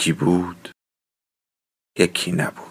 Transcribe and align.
یکی 0.00 0.12
بود 0.12 0.68
یکی 1.98 2.32
نبود. 2.32 2.69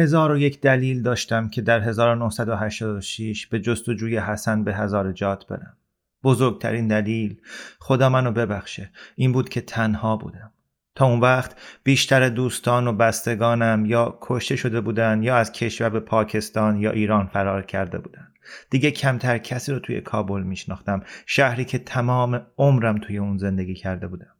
هزار 0.00 0.32
و 0.32 0.38
یک 0.38 0.60
دلیل 0.60 1.02
داشتم 1.02 1.48
که 1.48 1.62
در 1.62 1.80
1986 1.80 3.46
به 3.46 3.60
جستجوی 3.60 4.18
حسن 4.18 4.64
به 4.64 4.74
هزار 4.74 5.12
برم. 5.48 5.76
بزرگترین 6.24 6.88
دلیل 6.88 7.40
خدا 7.78 8.08
منو 8.08 8.32
ببخشه 8.32 8.90
این 9.14 9.32
بود 9.32 9.48
که 9.48 9.60
تنها 9.60 10.16
بودم. 10.16 10.52
تا 10.94 11.06
اون 11.06 11.20
وقت 11.20 11.56
بیشتر 11.82 12.28
دوستان 12.28 12.86
و 12.86 12.92
بستگانم 12.92 13.86
یا 13.86 14.18
کشته 14.20 14.56
شده 14.56 14.80
بودن 14.80 15.22
یا 15.22 15.36
از 15.36 15.52
کشور 15.52 15.88
به 15.88 16.00
پاکستان 16.00 16.76
یا 16.76 16.90
ایران 16.90 17.26
فرار 17.26 17.62
کرده 17.62 17.98
بودن. 17.98 18.28
دیگه 18.70 18.90
کمتر 18.90 19.38
کسی 19.38 19.72
رو 19.72 19.78
توی 19.78 20.00
کابل 20.00 20.42
میشناختم 20.42 21.02
شهری 21.26 21.64
که 21.64 21.78
تمام 21.78 22.46
عمرم 22.58 22.98
توی 22.98 23.18
اون 23.18 23.38
زندگی 23.38 23.74
کرده 23.74 24.06
بودم. 24.06 24.34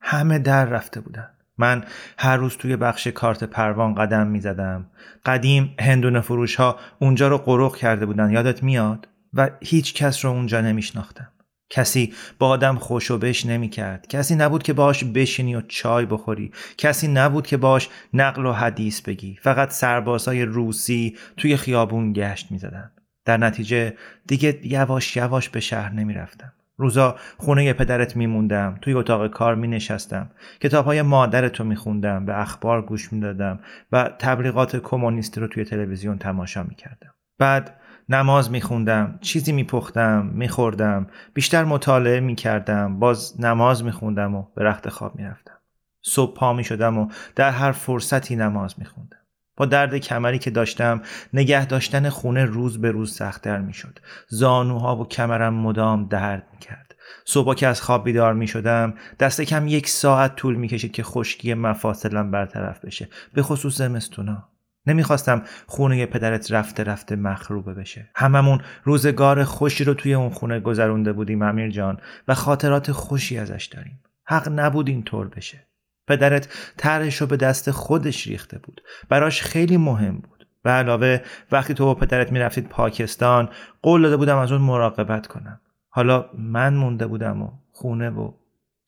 همه 0.00 0.38
در 0.38 0.64
رفته 0.64 1.00
بودن. 1.00 1.35
من 1.58 1.84
هر 2.18 2.36
روز 2.36 2.56
توی 2.56 2.76
بخش 2.76 3.06
کارت 3.06 3.44
پروان 3.44 3.94
قدم 3.94 4.26
می 4.26 4.40
زدم. 4.40 4.90
قدیم 5.24 5.74
هندونه 5.80 6.20
فروش 6.20 6.56
ها 6.56 6.78
اونجا 6.98 7.28
رو 7.28 7.38
قروق 7.38 7.76
کرده 7.76 8.06
بودن 8.06 8.30
یادت 8.30 8.62
میاد 8.62 9.08
و 9.34 9.50
هیچ 9.60 9.94
کس 9.94 10.24
رو 10.24 10.30
اونجا 10.30 10.60
نمیشناختم. 10.60 11.32
کسی 11.70 12.14
با 12.38 12.48
آدم 12.48 12.76
خوشو 12.76 13.18
بش 13.18 13.46
نمی 13.46 13.68
کرد. 13.68 14.06
کسی 14.06 14.34
نبود 14.34 14.62
که 14.62 14.72
باش 14.72 15.04
بشینی 15.04 15.54
و 15.54 15.60
چای 15.68 16.06
بخوری. 16.06 16.52
کسی 16.78 17.08
نبود 17.08 17.46
که 17.46 17.56
باش 17.56 17.88
نقل 18.14 18.46
و 18.46 18.52
حدیث 18.52 19.00
بگی. 19.00 19.38
فقط 19.42 19.70
سربازهای 19.70 20.42
روسی 20.42 21.16
توی 21.36 21.56
خیابون 21.56 22.12
گشت 22.12 22.50
می 22.50 22.58
زدن. 22.58 22.90
در 23.24 23.36
نتیجه 23.36 23.96
دیگه 24.26 24.60
یواش 24.62 25.16
یواش 25.16 25.48
به 25.48 25.60
شهر 25.60 25.92
نمی 25.92 26.14
رفتم. 26.14 26.52
روزا 26.76 27.16
خونه 27.36 27.72
پدرت 27.72 28.16
میموندم 28.16 28.78
توی 28.82 28.94
اتاق 28.94 29.26
کار 29.26 29.54
می 29.54 29.68
نشستم 29.68 30.30
کتاب 30.60 30.84
های 30.84 31.02
مادرتو 31.02 31.64
می 31.64 31.76
خوندم 31.76 32.24
به 32.24 32.40
اخبار 32.40 32.82
گوش 32.82 33.12
می 33.12 33.20
دادم 33.20 33.60
و 33.92 34.10
تبلیغات 34.18 34.76
کمونیستی 34.76 35.40
رو 35.40 35.46
توی 35.46 35.64
تلویزیون 35.64 36.18
تماشا 36.18 36.62
می 36.62 36.74
کردم 36.74 37.14
بعد 37.38 37.80
نماز 38.08 38.50
می 38.50 38.60
خوندم 38.60 39.18
چیزی 39.20 39.52
می 39.52 39.64
پختم 39.64 40.26
می 40.26 40.48
خوردم 40.48 41.06
بیشتر 41.34 41.64
مطالعه 41.64 42.20
می 42.20 42.34
کردم 42.34 42.98
باز 42.98 43.40
نماز 43.40 43.84
می 43.84 43.92
خوندم 43.92 44.34
و 44.34 44.44
به 44.54 44.64
رخت 44.64 44.88
خواب 44.88 45.16
می 45.16 45.24
رفتم 45.24 45.58
صبح 46.02 46.34
پا 46.34 46.52
می 46.52 46.64
شدم 46.64 46.98
و 46.98 47.08
در 47.36 47.50
هر 47.50 47.72
فرصتی 47.72 48.36
نماز 48.36 48.78
می 48.78 48.84
خوندم 48.84 49.25
با 49.56 49.66
درد 49.66 49.96
کمری 49.96 50.38
که 50.38 50.50
داشتم 50.50 51.02
نگه 51.32 51.66
داشتن 51.66 52.08
خونه 52.08 52.44
روز 52.44 52.80
به 52.80 52.90
روز 52.90 53.14
سختتر 53.14 53.58
می 53.58 53.74
شد. 53.74 53.98
زانوها 54.28 54.96
و 54.96 55.08
کمرم 55.08 55.54
مدام 55.54 56.08
درد 56.08 56.46
می 56.52 56.58
کرد. 56.58 56.94
صبح 57.24 57.54
که 57.54 57.66
از 57.66 57.80
خواب 57.80 58.04
بیدار 58.04 58.34
می 58.34 58.48
شدم 58.48 58.94
دست 59.20 59.40
کم 59.40 59.68
یک 59.68 59.88
ساعت 59.88 60.36
طول 60.36 60.54
می 60.54 60.68
کشید 60.68 60.92
که 60.92 61.02
خشکی 61.02 61.54
مفاصلم 61.54 62.30
برطرف 62.30 62.84
بشه. 62.84 63.08
به 63.32 63.42
خصوص 63.42 63.76
زمستونا. 63.76 64.48
نمی‌خواستم 64.86 65.42
خونه 65.66 66.06
پدرت 66.06 66.52
رفته 66.52 66.84
رفته 66.84 67.16
مخروبه 67.16 67.74
بشه 67.74 68.10
هممون 68.14 68.60
روزگار 68.84 69.44
خوشی 69.44 69.84
رو 69.84 69.94
توی 69.94 70.14
اون 70.14 70.30
خونه 70.30 70.60
گذرونده 70.60 71.12
بودیم 71.12 71.42
امیر 71.42 71.70
جان 71.70 72.00
و 72.28 72.34
خاطرات 72.34 72.92
خوشی 72.92 73.38
ازش 73.38 73.64
داریم 73.64 74.00
حق 74.24 74.48
نبود 74.48 74.88
این 74.88 75.02
طور 75.02 75.28
بشه 75.28 75.66
پدرت 76.08 76.48
طرحش 76.76 77.16
رو 77.16 77.26
به 77.26 77.36
دست 77.36 77.70
خودش 77.70 78.26
ریخته 78.26 78.58
بود. 78.58 78.82
براش 79.08 79.42
خیلی 79.42 79.76
مهم 79.76 80.14
بود. 80.18 80.46
به 80.62 80.70
علاوه 80.70 81.20
وقتی 81.52 81.74
تو 81.74 81.84
با 81.84 81.94
پدرت 81.94 82.32
می‌رفتید 82.32 82.68
پاکستان 82.68 83.48
قول 83.82 84.02
داده 84.02 84.16
بودم 84.16 84.38
از 84.38 84.52
اون 84.52 84.60
مراقبت 84.60 85.26
کنم. 85.26 85.60
حالا 85.88 86.30
من 86.38 86.74
مونده 86.74 87.06
بودم 87.06 87.42
و 87.42 87.50
خونه 87.72 88.10
و 88.10 88.32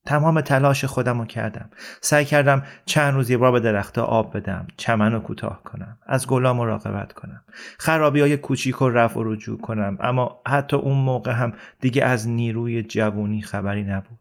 تمام 0.07 0.41
تلاش 0.41 0.85
خودم 0.85 1.19
رو 1.19 1.25
کردم. 1.25 1.71
سعی 2.01 2.25
کردم 2.25 2.63
چند 2.87 3.15
روز 3.15 3.31
یه 3.31 3.37
بار 3.37 3.53
به 3.53 3.61
درختها 3.61 4.05
آب 4.05 4.37
بدم 4.37 4.67
چمن 4.77 5.13
رو 5.13 5.21
کوتاه 5.21 5.63
کنم 5.63 5.99
از 6.07 6.27
گلا 6.27 6.55
مراقبت 6.55 7.13
کنم. 7.13 7.45
خرابی 7.79 8.21
های 8.21 8.37
کوچیک 8.37 8.75
رو 8.75 8.91
رفع 8.91 9.21
و 9.21 9.25
رجوع 9.33 9.61
کنم 9.61 9.99
اما 10.01 10.43
حتی 10.47 10.77
اون 10.77 10.97
موقع 10.99 11.33
هم 11.33 11.53
دیگه 11.81 12.05
از 12.05 12.29
نیروی 12.29 12.83
جوونی 12.83 13.43
خبری 13.43 13.85
نبود. 13.85 14.19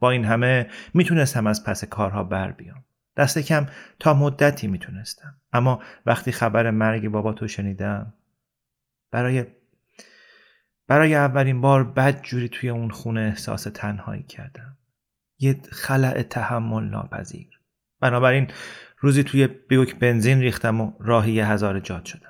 با 0.00 0.10
این 0.10 0.24
همه 0.24 0.70
می‌تونستم 0.94 1.46
از 1.46 1.64
پس 1.64 1.84
کارها 1.84 2.24
بر 2.24 2.52
بیام. 2.52 2.84
دست 3.16 3.38
کم 3.38 3.66
تا 3.98 4.14
مدتی 4.14 4.66
می‌تونستم. 4.66 5.34
اما 5.52 5.82
وقتی 6.06 6.32
خبر 6.32 6.70
مرگ 6.70 7.08
بابا 7.08 7.32
تو 7.32 7.48
شنیدم 7.48 8.14
برای 9.10 9.44
برای 10.86 11.14
اولین 11.14 11.60
بار 11.60 11.84
بد 11.84 12.22
جوری 12.22 12.48
توی 12.48 12.70
اون 12.70 12.90
خونه 12.90 13.20
احساس 13.20 13.62
تنهایی 13.62 14.22
کردم. 14.22 14.76
یه 15.38 15.60
خلع 15.72 16.22
تحمل 16.22 16.84
ناپذیر. 16.84 17.60
بنابراین 18.00 18.48
روزی 18.98 19.24
توی 19.24 19.46
بیوک 19.46 19.98
بنزین 19.98 20.40
ریختم 20.40 20.80
و 20.80 20.92
راهی 21.00 21.40
هزار 21.40 21.80
جاد 21.80 22.04
شدم. 22.04 22.29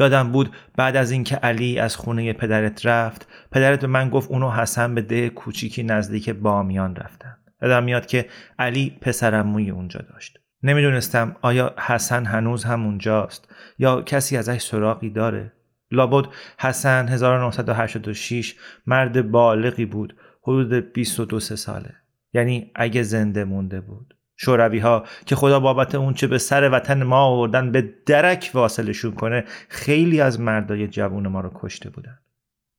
یادم 0.00 0.32
بود 0.32 0.56
بعد 0.76 0.96
از 0.96 1.10
اینکه 1.10 1.36
علی 1.36 1.78
از 1.78 1.96
خونه 1.96 2.32
پدرت 2.32 2.86
رفت 2.86 3.28
پدرت 3.52 3.80
به 3.80 3.86
من 3.86 4.10
گفت 4.10 4.30
اونو 4.30 4.50
حسن 4.50 4.94
به 4.94 5.02
ده 5.02 5.28
کوچیکی 5.28 5.82
نزدیک 5.82 6.30
بامیان 6.30 6.96
رفتن. 6.96 7.36
یادم 7.62 7.84
میاد 7.84 8.06
که 8.06 8.26
علی 8.58 8.98
پسرموی 9.00 9.70
اونجا 9.70 10.00
داشت. 10.12 10.38
نمی‌دونستم 10.62 11.36
آیا 11.42 11.74
حسن 11.78 12.24
هنوز 12.24 12.64
هم 12.64 12.84
اونجاست 12.84 13.48
یا 13.78 14.02
کسی 14.02 14.36
ازش 14.36 14.62
سراغی 14.62 15.10
داره. 15.10 15.52
لابد 15.90 16.28
حسن 16.58 17.08
1986 17.08 18.54
مرد 18.86 19.30
بالغی 19.30 19.84
بود 19.84 20.16
حدود 20.42 20.92
22 20.92 21.40
ساله. 21.40 21.94
یعنی 22.34 22.70
اگه 22.74 23.02
زنده 23.02 23.44
مونده 23.44 23.80
بود. 23.80 24.14
شوروی 24.42 24.78
ها 24.78 25.04
که 25.26 25.36
خدا 25.36 25.60
بابت 25.60 25.94
اون 25.94 26.14
چه 26.14 26.26
به 26.26 26.38
سر 26.38 26.70
وطن 26.72 27.02
ما 27.02 27.24
آوردن 27.24 27.72
به 27.72 27.94
درک 28.06 28.50
واصلشون 28.54 29.12
کنه 29.12 29.44
خیلی 29.68 30.20
از 30.20 30.40
مردای 30.40 30.88
جوون 30.88 31.28
ما 31.28 31.40
رو 31.40 31.50
کشته 31.54 31.90
بودن. 31.90 32.18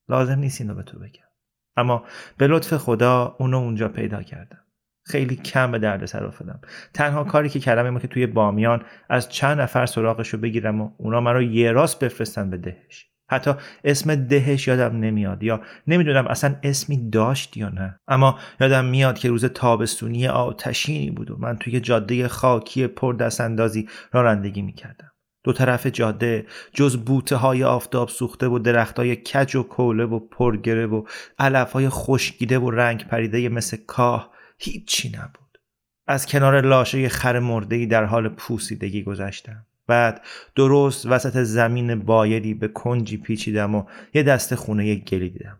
لازم 0.10 0.40
نیست 0.40 0.62
اینو 0.62 0.76
به 0.76 0.84
تو 0.84 1.00
بگم. 1.00 1.24
اما 1.78 2.06
به 2.38 2.48
لطف 2.48 2.74
خدا 2.74 3.36
اونو 3.40 3.58
اونجا 3.58 3.88
پیدا 3.88 4.24
کردم. 4.24 4.62
خیلی 5.06 5.36
کم 5.36 5.72
به 5.72 5.80
درد 5.80 6.06
سر 6.06 6.26
افتادم. 6.26 6.62
تنها 6.94 7.24
کاری 7.24 7.50
که 7.50 7.60
کردم 7.60 7.86
اینه 7.86 8.00
که 8.00 8.08
توی 8.08 8.28
بامیان 8.28 8.84
از 9.10 9.30
چند 9.30 9.62
نفر 9.62 9.86
سراغش 9.86 10.30
رو 10.30 10.40
بگیرم 10.40 10.82
و 10.82 10.92
اونا 10.98 11.22
من 11.22 11.34
رو 11.34 11.42
یه 11.42 11.72
راست 11.72 12.04
بفرستن 12.04 12.50
به 12.50 12.58
دهش. 12.58 13.11
حتی 13.32 13.52
اسم 13.84 14.16
دهش 14.16 14.68
یادم 14.68 15.00
نمیاد 15.00 15.44
یا 15.44 15.62
نمی‌دونم 15.88 16.28
اصلا 16.28 16.56
اسمی 16.64 17.10
داشت 17.10 17.58
یا 17.58 17.70
نه. 17.70 18.00
اما 18.08 18.40
یادم 18.60 18.86
میاد 18.86 19.20
که 19.20 19.30
روز 19.30 19.46
تابستونی 19.46 20.28
آتشینی 20.28 21.12
بود 21.12 21.32
و 21.32 21.38
من 21.38 21.58
توی 21.58 21.80
جاده 21.80 22.28
خاکی 22.28 22.88
پر 22.88 23.14
دست 23.14 23.42
اندازی 23.42 23.90
رانندگی 24.12 24.62
می‌کردم. 24.62 25.12
دو 25.44 25.54
طرف 25.54 25.88
جاده 25.88 26.46
جز 26.74 26.98
بوته 26.98 27.36
های 27.36 27.64
آفتاب 27.64 28.10
سوخته 28.10 28.48
و 28.48 28.60
درخت 28.60 29.00
های 29.00 29.16
کج 29.16 29.56
و 29.56 29.64
کوله 29.64 30.06
و 30.06 30.20
پرگره 30.20 30.88
و 30.88 31.04
علف 31.40 31.72
های 31.72 31.90
خشکیده 31.90 32.60
و 32.60 32.72
رنگ 32.72 33.08
پریده 33.08 33.50
مثل 33.50 33.78
کاه 33.88 34.32
هیچی 34.60 35.10
نبود. 35.10 35.58
از 36.08 36.26
کنار 36.26 36.62
لاشه 36.62 37.10
خر 37.10 37.40
مرده 37.40 37.86
در 37.86 38.04
حال 38.04 38.30
پوسیدگی 38.30 39.04
گذشتم. 39.04 39.66
بعد 39.88 40.22
درست 40.56 41.06
وسط 41.06 41.38
زمین 41.38 42.00
بایدی 42.00 42.54
به 42.54 42.68
کنجی 42.68 43.18
پیچیدم 43.18 43.76
و 43.76 43.84
یه 44.14 44.24
دست 44.24 44.56
خونه 44.56 44.96
گلی 44.96 45.30
دیدم. 45.30 45.60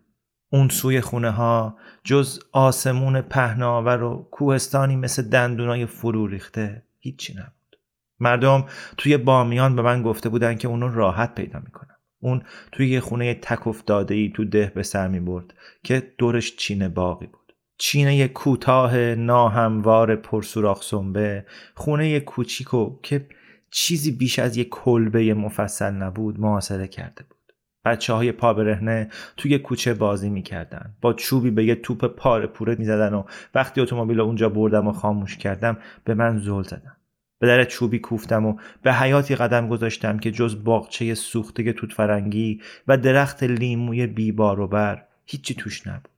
اون 0.52 0.68
سوی 0.68 1.00
خونه 1.00 1.30
ها 1.30 1.76
جز 2.04 2.40
آسمون 2.52 3.20
پهناور 3.20 4.02
و 4.02 4.28
کوهستانی 4.30 4.96
مثل 4.96 5.22
دندونای 5.22 5.86
فرو 5.86 6.26
ریخته 6.26 6.82
هیچی 6.98 7.32
نبود. 7.32 7.78
مردم 8.20 8.64
توی 8.96 9.16
بامیان 9.16 9.76
به 9.76 9.82
من 9.82 10.02
گفته 10.02 10.28
بودن 10.28 10.54
که 10.54 10.68
اونو 10.68 10.94
راحت 10.94 11.34
پیدا 11.34 11.60
می‌کنن 11.64 11.96
اون 12.20 12.42
توی 12.72 12.88
یه 12.88 13.00
خونه 13.00 13.34
تک 13.34 13.66
افتاده 13.66 14.14
ای 14.14 14.32
تو 14.36 14.44
ده 14.44 14.72
به 14.74 14.82
سر 14.82 15.08
می 15.08 15.20
برد 15.20 15.54
که 15.84 16.12
دورش 16.18 16.56
چینه 16.56 16.88
باقی 16.88 17.26
بود. 17.26 17.54
چینه 17.78 18.28
کوتاه 18.28 18.96
ناهموار 19.14 20.16
پرسوراخ 20.16 20.82
سنبه 20.82 21.46
خونه 21.74 22.20
کوچیکو 22.20 22.98
که 23.02 23.26
چیزی 23.74 24.10
بیش 24.10 24.38
از 24.38 24.56
یک 24.56 24.68
کلبه 24.68 25.34
مفصل 25.34 25.90
نبود 25.90 26.40
محاصره 26.40 26.88
کرده 26.88 27.24
بود. 27.28 27.38
بچه 27.84 28.12
های 28.12 28.32
پا 28.32 28.54
برهنه 28.54 29.08
توی 29.36 29.58
کوچه 29.58 29.94
بازی 29.94 30.30
می‌کردن. 30.30 30.94
با 31.00 31.12
چوبی 31.12 31.50
به 31.50 31.64
یه 31.64 31.74
توپ 31.74 32.04
پاره 32.04 32.46
پوره 32.46 32.74
می‌زدن 32.74 33.14
و 33.14 33.24
وقتی 33.54 33.80
اتومبیل 33.80 34.20
اونجا 34.20 34.48
بردم 34.48 34.86
و 34.86 34.92
خاموش 34.92 35.36
کردم 35.36 35.76
به 36.04 36.14
من 36.14 36.38
زل 36.38 36.62
زدن. 36.62 36.96
به 37.38 37.46
در 37.46 37.64
چوبی 37.64 37.98
کوفتم 37.98 38.46
و 38.46 38.56
به 38.82 38.92
حیاتی 38.92 39.36
قدم 39.36 39.68
گذاشتم 39.68 40.18
که 40.18 40.30
جز 40.30 40.64
باغچه 40.64 41.14
سوخته 41.14 41.72
توت 41.72 41.92
فرنگی 41.92 42.60
و 42.88 42.96
درخت 42.96 43.42
لیموی 43.42 44.06
بیبار 44.06 44.60
و 44.60 44.68
بر 44.68 45.02
هیچی 45.26 45.54
توش 45.54 45.86
نبود. 45.86 46.08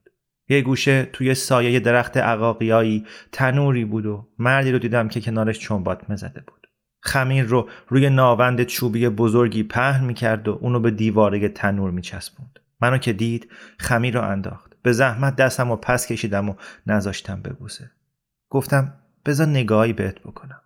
یه 0.49 0.61
گوشه 0.61 1.09
توی 1.13 1.35
سایه 1.35 1.79
درخت 1.79 2.17
عقاقیایی 2.17 3.05
تنوری 3.31 3.85
بود 3.85 4.05
و 4.05 4.27
مردی 4.39 4.71
رو 4.71 4.79
دیدم 4.79 5.07
که 5.07 5.21
کنارش 5.21 5.59
چنبات 5.59 6.15
زده 6.15 6.43
بود. 6.47 6.64
خمیر 7.05 7.45
رو 7.45 7.69
روی 7.87 8.09
ناوند 8.09 8.63
چوبی 8.63 9.09
بزرگی 9.09 9.63
پهن 9.63 10.05
می‌کرد 10.05 10.47
و 10.47 10.57
اونو 10.61 10.79
به 10.79 10.91
دیواره 10.91 11.49
تنور 11.49 11.91
میچسبوند. 11.91 12.59
منو 12.81 12.97
که 12.97 13.13
دید 13.13 13.51
خمیر 13.79 14.13
رو 14.13 14.29
انداخت. 14.29 14.73
به 14.81 14.91
زحمت 14.91 15.35
دستم 15.35 15.71
و 15.71 15.75
پس 15.75 16.07
کشیدم 16.07 16.49
و 16.49 16.55
نذاشتم 16.87 17.41
ببوسه. 17.41 17.91
گفتم 18.49 18.93
بذار 19.25 19.47
نگاهی 19.47 19.93
بهت 19.93 20.19
بکنم. 20.19 20.61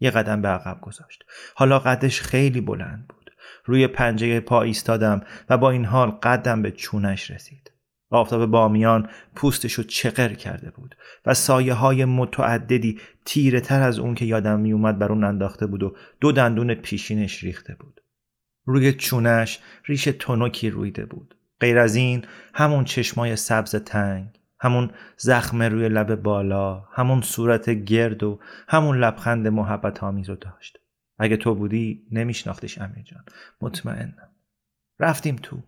یه 0.00 0.10
قدم 0.10 0.42
به 0.42 0.48
عقب 0.48 0.80
گذاشت. 0.80 1.24
حالا 1.54 1.78
قدش 1.78 2.20
خیلی 2.20 2.60
بلند 2.60 3.08
بود. 3.08 3.30
روی 3.64 3.86
پنجه 3.86 4.40
پا 4.40 4.62
ایستادم 4.62 5.20
و 5.48 5.58
با 5.58 5.70
این 5.70 5.84
حال 5.84 6.10
قدم 6.10 6.62
به 6.62 6.70
چونش 6.70 7.30
رسید. 7.30 7.69
آفتاب 8.10 8.46
بامیان 8.46 9.08
پوستشو 9.34 9.82
چقر 9.82 10.34
کرده 10.34 10.70
بود 10.70 10.96
و 11.26 11.34
سایه 11.34 11.74
های 11.74 12.04
متعددی 12.04 12.98
تیره 13.24 13.60
تر 13.60 13.82
از 13.82 13.98
اون 13.98 14.14
که 14.14 14.24
یادم 14.24 14.60
میومد 14.60 14.98
بر 14.98 15.12
اون 15.12 15.24
انداخته 15.24 15.66
بود 15.66 15.82
و 15.82 15.96
دو 16.20 16.32
دندون 16.32 16.74
پیشینش 16.74 17.44
ریخته 17.44 17.76
بود. 17.80 18.00
روی 18.64 18.92
چونش 18.92 19.58
ریش 19.84 20.04
تنکی 20.04 20.70
رویده 20.70 21.06
بود. 21.06 21.34
غیر 21.60 21.78
از 21.78 21.96
این 21.96 22.24
همون 22.54 22.84
چشمای 22.84 23.36
سبز 23.36 23.76
تنگ، 23.76 24.26
همون 24.60 24.90
زخم 25.16 25.62
روی 25.62 25.88
لب 25.88 26.14
بالا، 26.14 26.80
همون 26.92 27.20
صورت 27.20 27.70
گرد 27.70 28.22
و 28.22 28.40
همون 28.68 28.98
لبخند 28.98 29.48
محبت 29.48 30.02
آمیز 30.02 30.28
رو 30.28 30.36
داشت. 30.36 30.78
اگه 31.18 31.36
تو 31.36 31.54
بودی 31.54 32.06
نمیشناختش 32.12 32.78
امیر 32.78 33.04
جان. 33.04 33.24
مطمئنم. 33.60 34.28
رفتیم 35.00 35.36
تو. 35.36 35.62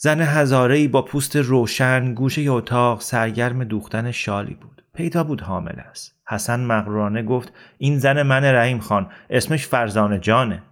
زن 0.00 0.20
هزارهی 0.20 0.88
با 0.88 1.02
پوست 1.02 1.36
روشن 1.36 2.14
گوشه 2.14 2.50
اتاق 2.50 3.00
سرگرم 3.00 3.64
دوختن 3.64 4.10
شالی 4.10 4.54
بود. 4.54 4.84
پیدا 4.94 5.24
بود 5.24 5.40
حامل 5.40 5.80
است. 5.90 6.14
حسن 6.28 6.60
مغرورانه 6.60 7.22
گفت 7.22 7.52
این 7.78 7.98
زن 7.98 8.22
من 8.22 8.44
رحیم 8.44 8.78
خان 8.78 9.10
اسمش 9.30 9.66
فرزانه 9.66 10.18
جانه. 10.18 10.62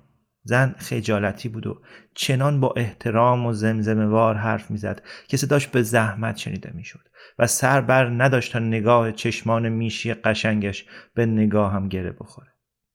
زن 0.43 0.75
خجالتی 0.79 1.49
بود 1.49 1.67
و 1.67 1.83
چنان 2.15 2.61
با 2.61 2.75
احترام 2.77 3.47
و 3.47 3.53
زمزمه 3.53 4.07
وار 4.07 4.35
حرف 4.35 4.71
می‌زد 4.71 5.03
که 5.29 5.37
صداش 5.37 5.67
به 5.67 5.83
زحمت 5.83 6.37
شنیده 6.37 6.73
می‌شد 6.75 7.09
و 7.39 7.47
سر 7.47 7.81
بر 7.81 8.09
نداشت 8.09 8.53
تا 8.53 8.59
نگاه 8.59 9.13
چشمان 9.13 9.69
میشی 9.69 10.15
قشنگش 10.15 10.85
به 11.15 11.27
نگاه 11.27 11.73
هم 11.73 11.89
گره 11.89 12.13
بخوره. 12.13 12.53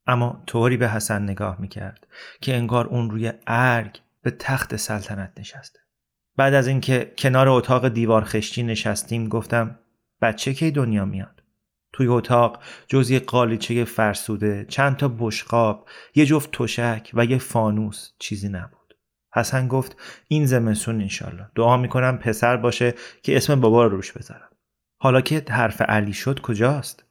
اما 0.08 0.44
طوری 0.48 0.78
به 0.78 0.90
حسن 0.90 1.24
نگاه 1.24 1.62
می‌کرد 1.62 2.08
که 2.42 2.56
انگار 2.56 2.88
اون 2.88 3.10
روی 3.10 3.34
ارگ 3.48 4.02
به 4.22 4.32
تخت 4.32 4.76
سلطنت 4.76 5.32
نشسته. 5.38 5.81
بعد 6.38 6.54
از 6.54 6.68
اینکه 6.68 7.14
کنار 7.18 7.50
اتاق 7.50 7.88
دیوار 7.88 8.24
خشتی 8.24 8.64
نشستیم 8.64 9.28
گفتم 9.28 9.80
بچه 10.22 10.54
کی 10.54 10.72
دنیا 10.72 11.06
میاد؟ 11.06 11.44
توی 11.94 12.08
اتاق 12.08 12.64
جز 12.88 13.10
یه 13.10 13.20
قالیچه 13.20 13.86
فرسوده 13.86 14.66
چند 14.70 14.98
تا 14.98 15.08
بشقاب 15.20 15.88
یه 16.16 16.26
جفت 16.26 16.52
تشک 16.52 17.12
و 17.14 17.26
یه 17.26 17.38
فانوس 17.38 18.12
چیزی 18.20 18.50
نبود. 18.50 18.98
حسن 19.34 19.68
گفت 19.68 19.98
این 20.28 20.46
زمستون 20.46 21.02
انشالله. 21.02 21.50
دعا 21.56 21.78
می‌کنم 21.78 22.18
پسر 22.18 22.58
باشه 22.58 22.94
که 23.24 23.38
اسم 23.38 23.62
بابا 23.62 23.84
رو 23.84 23.90
روش 23.90 24.12
بذارم. 24.12 24.50
حالا 24.98 25.22
که 25.22 25.46
حرف 25.50 25.82
علی 25.82 26.14
شد 26.14 26.42
کجاست؟ 26.42 27.06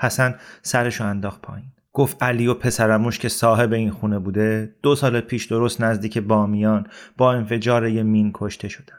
حسن 0.00 0.38
سرشو 0.62 1.04
انداخت 1.04 1.42
پایین. 1.42 1.73
گفت 1.96 2.22
علی 2.22 2.46
و 2.46 2.54
پسرموش 2.54 3.18
که 3.18 3.28
صاحب 3.28 3.72
این 3.72 3.90
خونه 3.90 4.18
بوده 4.18 4.76
دو 4.82 4.96
سال 4.96 5.20
پیش 5.20 5.44
درست 5.44 5.80
نزدیک 5.80 6.18
بامیان 6.18 6.86
با 7.16 7.32
انفجار 7.32 7.88
یه 7.88 8.02
مین 8.02 8.30
کشته 8.34 8.68
شدن 8.68 8.98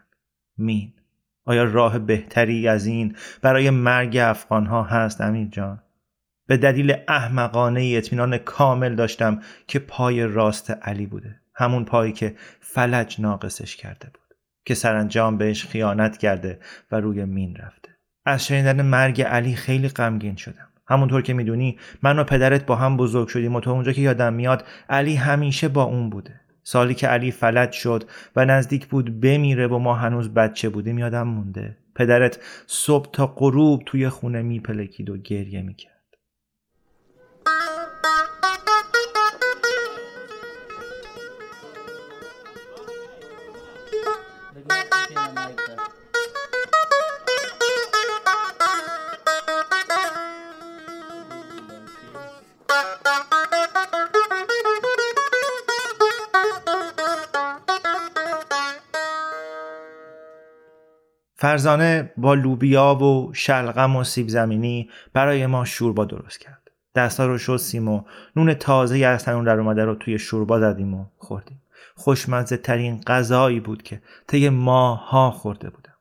مین. 0.58 0.94
آیا 1.46 1.64
راه 1.64 2.00
بهتری 2.00 2.68
از 2.68 2.86
این 2.86 3.16
برای 3.42 3.70
مرگ 3.70 4.18
افغانها 4.18 4.84
هست 4.84 5.22
امیر 5.22 5.48
جان؟ 5.48 5.82
به 6.48 6.58
دلیل 6.58 6.96
احمقانه 7.08 7.94
اطمینان 7.98 8.38
کامل 8.38 8.96
داشتم 8.96 9.42
که 9.68 9.80
پای 9.80 10.24
راست 10.24 10.72
علی 10.72 11.06
بوده. 11.06 11.40
همون 11.56 11.86
پایی 11.86 12.14
که 12.14 12.36
فلج 12.60 13.22
ناقصش 13.22 13.76
کرده 13.76 14.10
بود. 14.14 14.38
که 14.66 14.74
سرانجام 14.74 15.38
بهش 15.38 15.66
خیانت 15.66 16.18
کرده 16.18 16.60
و 16.92 16.96
روی 16.96 17.26
مین 17.26 17.56
رفته. 17.56 17.90
از 18.26 18.46
شنیدن 18.46 18.82
مرگ 18.82 19.22
علی 19.22 19.56
خیلی 19.56 19.90
غمگین 19.90 20.36
شدم. 20.36 20.68
همونطور 20.88 21.22
که 21.22 21.34
می‌دونی 21.34 21.78
من 22.02 22.20
و 22.20 22.24
پدرت 22.24 22.66
با 22.66 22.76
هم 22.76 22.98
بزرگ 22.98 23.28
شدیم 23.28 23.56
و 23.56 23.60
تا 23.60 23.72
اونجا 23.72 23.92
که 23.92 24.02
یادم 24.02 24.34
میاد 24.34 24.66
علی 24.90 25.16
همیشه 25.16 25.68
با 25.68 25.84
اون 25.84 26.10
بوده. 26.10 26.42
سالی 26.64 26.94
که 26.94 27.08
علی 27.08 27.32
فلج 27.32 27.72
شد 27.72 28.04
و 28.36 28.46
نزدیک 28.46 28.88
بود 28.88 29.20
بمیره 29.20 29.68
و 29.68 29.78
ما 29.78 29.94
هنوز 29.96 30.34
بچه 30.34 30.70
بودیم 30.70 31.00
یادم 31.00 31.28
مونده. 31.28 31.78
پدرت 31.96 32.40
صبح 32.68 33.12
تا 33.12 33.28
غروب 33.28 33.84
توی 33.86 34.10
خونه 34.10 34.42
میپلکید 34.42 35.10
و 35.10 35.18
گریه 35.18 35.62
می‌کرد. 35.62 35.95
فرزانه 61.46 62.12
با 62.18 62.34
لوبیا 62.34 62.96
و 62.96 63.34
شلغم 63.34 63.96
و 63.96 64.04
سیب 64.04 64.28
زمینی 64.28 64.90
برای 65.14 65.46
ما 65.46 65.66
شوربا 65.66 66.06
درست 66.06 66.40
کرد. 66.40 66.72
دستا 66.96 67.26
رو 67.26 67.38
شستیم 67.38 67.88
و 67.88 68.04
نون 68.36 68.54
تازه 68.54 68.98
از 68.98 69.26
تنون 69.26 69.44
در 69.44 69.60
اومده 69.60 69.86
رو 69.86 69.96
توی 69.96 70.20
شوربا 70.20 70.60
زدیم 70.60 70.94
و 70.94 71.06
خوردیم. 71.18 71.62
خوشمزه 71.96 72.58
ترین 72.58 73.02
غذایی 73.02 73.60
بود 73.60 73.84
که 73.84 74.02
طی 74.28 74.50
ماها 74.50 75.32
خورده 75.32 75.70
بودم. 75.70 75.94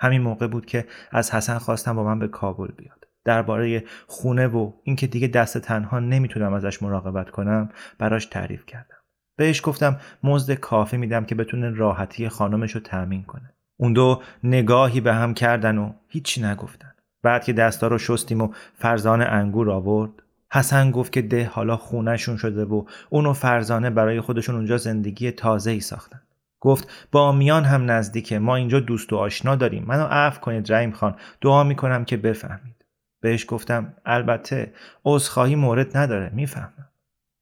همین 0.00 0.22
موقع 0.22 0.46
بود 0.46 0.66
که 0.66 0.86
از 1.10 1.34
حسن 1.34 1.58
خواستم 1.58 1.96
با 1.96 2.04
من 2.04 2.18
به 2.18 2.28
کابل 2.28 2.68
بیاد. 2.76 3.06
درباره 3.24 3.84
خونه 4.06 4.46
و 4.46 4.72
اینکه 4.82 5.06
دیگه 5.06 5.28
دست 5.28 5.58
تنها 5.58 5.98
نمی‌تونم 5.98 6.52
ازش 6.52 6.82
مراقبت 6.82 7.30
کنم 7.30 7.68
براش 7.98 8.26
تعریف 8.26 8.66
کردم. 8.66 8.96
بهش 9.36 9.60
گفتم 9.64 9.96
مزد 10.22 10.54
کافی 10.54 10.96
میدم 10.96 11.24
که 11.24 11.34
بتونه 11.34 11.70
راحتی 11.70 12.28
خانمش 12.28 12.72
رو 12.72 12.80
تأمین 12.80 13.22
کنه. 13.22 13.54
اون 13.80 13.92
دو 13.92 14.22
نگاهی 14.44 15.00
به 15.00 15.14
هم 15.14 15.34
کردن 15.34 15.78
و 15.78 15.92
هیچی 16.08 16.42
نگفتن. 16.42 16.92
بعد 17.22 17.44
که 17.44 17.52
دستا 17.52 17.86
رو 17.86 17.98
شستیم 17.98 18.40
و 18.40 18.52
فرزانه 18.74 19.24
انگور 19.24 19.70
آورد 19.70 20.10
حسن 20.52 20.90
گفت 20.90 21.12
که 21.12 21.22
ده 21.22 21.44
حالا 21.44 21.76
خونهشون 21.76 22.36
شده 22.36 22.64
و 22.64 22.84
اون 23.10 23.26
و 23.26 23.32
فرزانه 23.32 23.90
برای 23.90 24.20
خودشون 24.20 24.54
اونجا 24.54 24.76
زندگی 24.76 25.30
تازه 25.30 25.70
ای 25.70 25.80
ساختن. 25.80 26.20
گفت 26.60 27.08
با 27.12 27.32
میان 27.32 27.64
هم 27.64 27.90
نزدیکه 27.90 28.38
ما 28.38 28.56
اینجا 28.56 28.80
دوست 28.80 29.12
و 29.12 29.16
آشنا 29.16 29.56
داریم. 29.56 29.84
منو 29.86 30.06
عفو 30.10 30.40
کنید 30.40 30.72
رحیم 30.72 30.92
خان 30.92 31.16
دعا 31.40 31.64
می‌کنم 31.64 32.04
که 32.04 32.16
بفهمید. 32.16 32.84
بهش 33.20 33.46
گفتم 33.48 33.94
البته 34.06 34.72
عذرخواهی 35.04 35.54
مورد 35.54 35.96
نداره 35.96 36.30
می‌فهمم. 36.34 36.88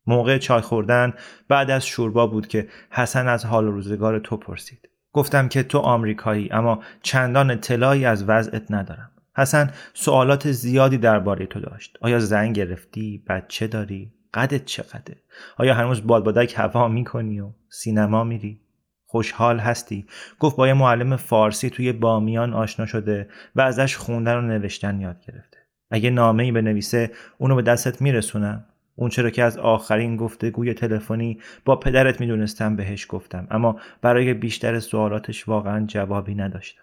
موقع 0.07 0.39
چای 0.39 0.61
خوردن 0.61 1.13
بعد 1.49 1.71
از 1.71 1.87
شوربا 1.87 2.27
بود 2.27 2.47
که 2.47 2.69
حسن 2.91 3.29
از 3.29 3.45
حال 3.47 3.67
روزگار 3.67 4.19
تو 4.19 4.37
پرسید. 4.37 4.89
گفتم 5.13 5.49
که 5.49 5.63
تو 5.63 5.79
آمریکایی 5.79 6.49
اما 6.53 6.83
چندان 7.03 7.51
اطلاعی 7.51 8.05
از 8.05 8.25
وضعت 8.29 8.71
ندارم. 8.71 9.11
حسن 9.37 9.71
سوالات 9.95 10.51
زیادی 10.53 10.99
درباره 10.99 11.47
تو 11.47 11.61
داشت. 11.61 11.99
آیا 12.01 12.19
زنگ 12.19 12.57
گرفتی؟ 12.57 13.25
بچه 13.29 13.67
داری؟ 13.67 14.13
قدت 14.35 14.65
چقدره؟ 14.65 15.17
آیا 15.57 15.75
هنوز 15.75 16.07
بادبادک 16.07 16.55
هوا 16.59 16.89
می‌کنی 16.89 17.41
و 17.41 17.51
سینما 17.71 18.25
میری؟ 18.25 18.61
خوشحال 19.07 19.59
هستی؟ 19.59 20.07
گفت 20.39 20.57
با 20.57 20.67
یه 20.67 20.75
معلم 20.75 21.17
فارسی 21.17 21.71
توی 21.71 21.93
بامیان 21.93 22.55
آشنا 22.55 22.87
شده 22.87 23.29
و 23.57 23.61
ازش 23.61 23.97
خوندن 23.97 24.37
و 24.37 24.41
نوشتن 24.41 25.01
یاد 25.01 25.21
گرفته. 25.27 25.59
اگه 25.91 26.11
نامه 26.11 26.43
ای 26.43 26.53
بنویسه 26.53 27.11
اونو 27.39 27.57
به 27.57 27.63
دستت 27.63 28.03
میرسونم. 28.03 28.65
اون 28.99 29.11
چرا 29.11 29.31
که 29.31 29.43
از 29.43 29.59
آخرین 29.59 30.17
گفتگوی 30.17 30.75
تلفنی 30.75 31.41
با 31.65 31.77
پدرت 31.77 32.21
می‌دونستم 32.21 32.77
بهش 32.77 33.07
گفتم 33.09 33.47
اما 33.51 33.81
برای 34.03 34.35
بیشتر 34.35 34.81
سوالاتش 34.81 35.49
واقعا 35.49 35.87
جوابی 35.87 36.35
نداشتم. 36.35 36.83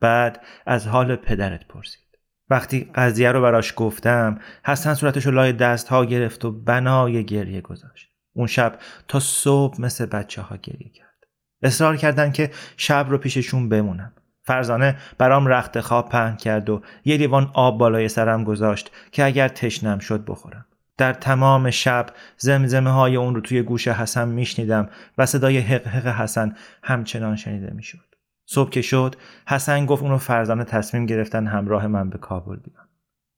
بعد 0.00 0.44
از 0.66 0.86
حال 0.86 1.16
پدرت 1.16 1.68
پرسید. 1.68 2.18
وقتی 2.50 2.90
قضیه 2.94 3.32
رو 3.32 3.42
براش 3.42 3.72
گفتم 3.76 4.38
حسن 4.64 4.94
صورتش 4.94 5.26
رو 5.26 5.32
لای 5.32 5.52
دست 5.52 5.88
ها 5.88 6.04
گرفت 6.04 6.44
و 6.44 6.52
بنای 6.52 7.24
گریه 7.24 7.60
گذاشت. 7.60 8.08
اون 8.32 8.46
شب 8.46 8.78
تا 9.08 9.20
صبح 9.20 9.80
مثل 9.80 10.06
بچه 10.06 10.42
ها 10.42 10.56
گریه 10.56 10.88
کرد. 10.88 11.26
اصرار 11.62 11.96
کردن 11.96 12.32
که 12.32 12.50
شب 12.76 13.06
رو 13.08 13.18
پیششون 13.18 13.68
بمونم. 13.68 14.12
فرزانه 14.42 14.96
برام 15.18 15.46
رخت 15.46 15.80
خواب 15.80 16.08
پهن 16.08 16.36
کرد 16.36 16.70
و 16.70 16.82
یه 17.04 17.16
لیوان 17.16 17.50
آب 17.54 17.78
بالای 17.78 18.08
سرم 18.08 18.44
گذاشت 18.44 18.90
که 19.12 19.24
اگر 19.24 19.48
تشنم 19.48 19.98
شد 19.98 20.24
بخورم. 20.26 20.66
در 21.02 21.12
تمام 21.12 21.70
شب 21.70 22.06
زمزمه 22.36 22.90
های 22.90 23.16
اون 23.16 23.34
رو 23.34 23.40
توی 23.40 23.62
گوش 23.62 23.88
حسن 23.88 24.28
میشنیدم 24.28 24.88
و 25.18 25.26
صدای 25.26 25.58
حق 25.58 25.86
حق 25.86 26.06
حسن 26.06 26.56
همچنان 26.82 27.36
شنیده 27.36 27.72
می‌شد. 27.74 28.14
صبح 28.46 28.70
که 28.70 28.82
شد 28.82 29.16
حسن 29.48 29.86
گفت 29.86 30.02
اونو 30.02 30.18
فرزانه 30.18 30.64
تصمیم 30.64 31.06
گرفتن 31.06 31.46
همراه 31.46 31.86
من 31.86 32.10
به 32.10 32.18
کابل 32.18 32.56
بیان. 32.56 32.88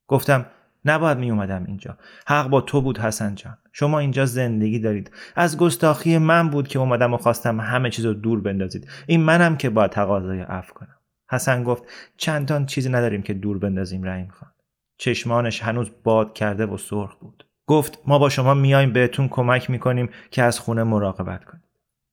گفتم 0.08 0.46
نباید 0.84 1.18
می 1.18 1.30
اومدم 1.30 1.64
اینجا. 1.66 1.98
حق 2.26 2.48
با 2.48 2.60
تو 2.60 2.80
بود 2.80 2.98
حسن 2.98 3.34
جان. 3.34 3.58
شما 3.72 3.98
اینجا 3.98 4.26
زندگی 4.26 4.78
دارید. 4.78 5.10
از 5.36 5.58
گستاخی 5.58 6.18
من 6.18 6.50
بود 6.50 6.68
که 6.68 6.78
اومدم 6.78 7.14
و 7.14 7.16
خواستم 7.16 7.60
همه 7.60 7.90
چیز 7.90 8.04
رو 8.04 8.14
دور 8.14 8.40
بندازید. 8.40 8.88
این 9.06 9.20
منم 9.20 9.56
که 9.56 9.70
باید 9.70 9.90
تقاضای 9.90 10.40
عفو 10.40 10.74
کنم. 10.74 10.98
حسن 11.30 11.64
گفت 11.64 11.82
چندان 12.16 12.66
چیزی 12.66 12.88
نداریم 12.88 13.22
که 13.22 13.34
دور 13.34 13.58
بندازیم 13.58 14.04
رحیم 14.04 14.28
خان. 14.28 14.50
چشمانش 14.98 15.62
هنوز 15.62 15.90
باد 16.04 16.34
کرده 16.34 16.66
و 16.66 16.76
سرخ 16.76 17.14
بود. 17.14 17.44
گفت 17.66 17.98
ما 18.06 18.18
با 18.18 18.28
شما 18.28 18.54
میایم 18.54 18.92
بهتون 18.92 19.28
کمک 19.28 19.70
می‌کنیم 19.70 20.10
که 20.30 20.42
از 20.42 20.58
خونه 20.58 20.82
مراقبت 20.82 21.44
کنید. 21.44 21.64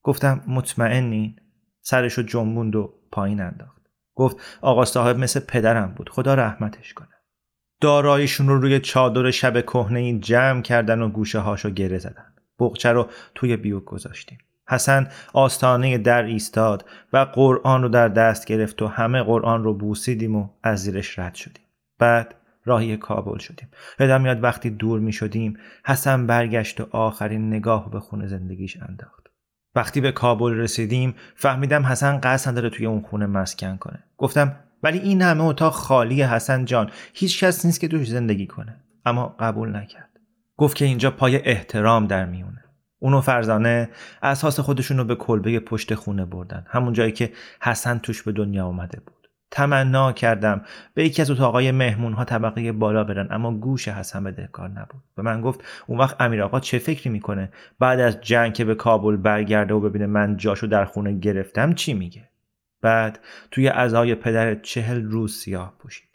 گفتم 0.04 0.44
مطمئنین؟ 0.48 1.36
سرشو 1.82 2.22
جنبوند 2.22 2.76
و 2.76 2.94
پایین 3.12 3.42
انداخت. 3.42 3.82
گفت 4.16 4.38
آقا 4.62 4.86
صاحب 4.86 5.18
مثل 5.18 5.40
پدرم 5.40 5.94
بود 5.96 6.10
خدا 6.10 6.34
رحمتش 6.34 6.94
کنه. 6.94 7.08
دارایشون 7.82 8.48
رو 8.48 8.62
روی 8.62 8.80
چادر 8.80 9.32
شب 9.32 9.62
کهنه 9.62 10.00
این 10.00 10.20
جمع 10.20 10.62
کردن 10.62 11.02
و 11.02 11.10
گوشه 11.10 11.40
هاشو 11.40 11.70
گره 11.70 11.98
زدن. 11.98 12.34
بغچه 12.60 12.92
رو 12.92 13.10
توی 13.36 13.58
بیوک 13.58 13.86
گذاشتیم. 13.86 14.38
حسن 14.68 15.08
آستانه 15.34 15.98
در 15.98 16.24
ایستاد 16.24 16.86
و 17.14 17.18
قرآن 17.18 17.84
رو 17.84 17.90
در 17.90 18.08
دست 18.08 18.46
گرفت 18.46 18.82
و 18.82 18.88
همه 18.88 19.24
قرآن 19.24 19.64
رو 19.64 19.74
بوسیدیم 19.74 20.36
و 20.36 20.50
از 20.64 20.84
زیرش 20.84 21.20
رد 21.20 21.36
شدیم. 21.36 21.66
بعد 22.00 22.36
راهی 22.66 22.98
کابل 22.98 23.38
شدیم. 23.38 23.68
یادم 24.00 24.22
میاد 24.22 24.44
وقتی 24.44 24.70
دور 24.70 25.00
می 25.00 25.14
شدیم 25.14 25.58
حسن 25.86 26.28
برگشت 26.28 26.82
و 26.82 26.88
آخرین 26.92 27.48
نگاه 27.48 27.92
به 27.92 28.00
خونه 28.00 28.28
زندگیش 28.28 28.78
انداخت. 28.78 29.28
وقتی 29.76 30.02
به 30.02 30.12
کابل 30.12 30.54
رسیدیم 30.54 31.16
فهمیدم 31.36 31.86
حسن 31.86 32.20
قصد 32.24 32.50
نداره 32.52 32.70
توی 32.70 32.86
اون 32.86 33.02
خونه 33.02 33.26
مسکن 33.26 33.78
کنه. 33.78 34.04
گفتم 34.18 34.56
ولی 34.84 35.00
این 35.00 35.22
همه 35.22 35.44
اتاق 35.44 35.74
خالی 35.74 36.24
حسن 36.24 36.66
جان. 36.66 36.90
هیچ 37.14 37.44
کس 37.44 37.66
نیست 37.66 37.80
که 37.80 37.88
توش 37.88 38.10
زندگی 38.10 38.48
کنه. 38.48 38.84
اما 39.06 39.36
قبول 39.40 39.76
نکرد. 39.76 40.10
گفت 40.58 40.78
که 40.78 40.86
اینجا 40.86 41.12
پای 41.12 41.50
احترام 41.50 42.08
در 42.08 42.26
میونه. 42.26 42.64
اونو 43.00 43.22
فرزانه 43.22 43.90
اساس 44.22 44.60
خودشون 44.60 44.98
رو 44.98 45.04
به 45.04 45.16
کلبه 45.16 45.60
پشت 45.60 45.96
خونه 45.96 46.26
بردن. 46.26 46.66
همون 46.68 46.94
جایی 46.94 47.12
که 47.12 47.32
حسن 47.62 47.98
توش 47.98 48.24
به 48.24 48.32
دنیا 48.32 48.66
آمده 48.66 49.00
بود. 49.00 49.21
تمنا 49.52 50.12
کردم. 50.12 50.62
به 50.94 51.06
یکی 51.06 51.22
از 51.22 51.32
اتاقای 51.32 51.72
مهمون 51.72 52.14
ها 52.14 52.26
طبقه 52.26 52.72
بالا 52.72 53.04
برن 53.04 53.28
اما 53.32 53.52
گوش 53.52 53.88
حسن 53.88 54.24
به 54.24 54.32
دهکار 54.32 54.70
نبود. 54.70 55.04
به 55.16 55.22
من 55.22 55.42
گفت 55.42 55.64
اون 55.88 56.00
وقت 56.00 56.22
امیر 56.22 56.44
آقا 56.44 56.60
چه 56.60 56.80
فکری 56.80 57.10
می‌کنه؟ 57.10 57.52
بعد 57.80 58.00
از 58.00 58.22
جنگ 58.22 58.54
که 58.54 58.66
به 58.66 58.76
کابل 58.76 59.16
برگرده 59.16 59.74
و 59.74 59.80
ببینه 59.80 60.06
من 60.06 60.38
جاشو 60.38 60.68
در 60.68 60.86
خونه 60.86 61.20
گرفتم 61.20 61.74
چی 61.74 61.94
میگه؟ 61.94 62.30
بعد 62.82 63.20
توی 63.52 63.70
ازای 63.70 64.16
پدر 64.16 64.56
چهل 64.56 65.02
روز 65.02 65.36
سیاه 65.36 65.74
پوشید. 65.80 66.10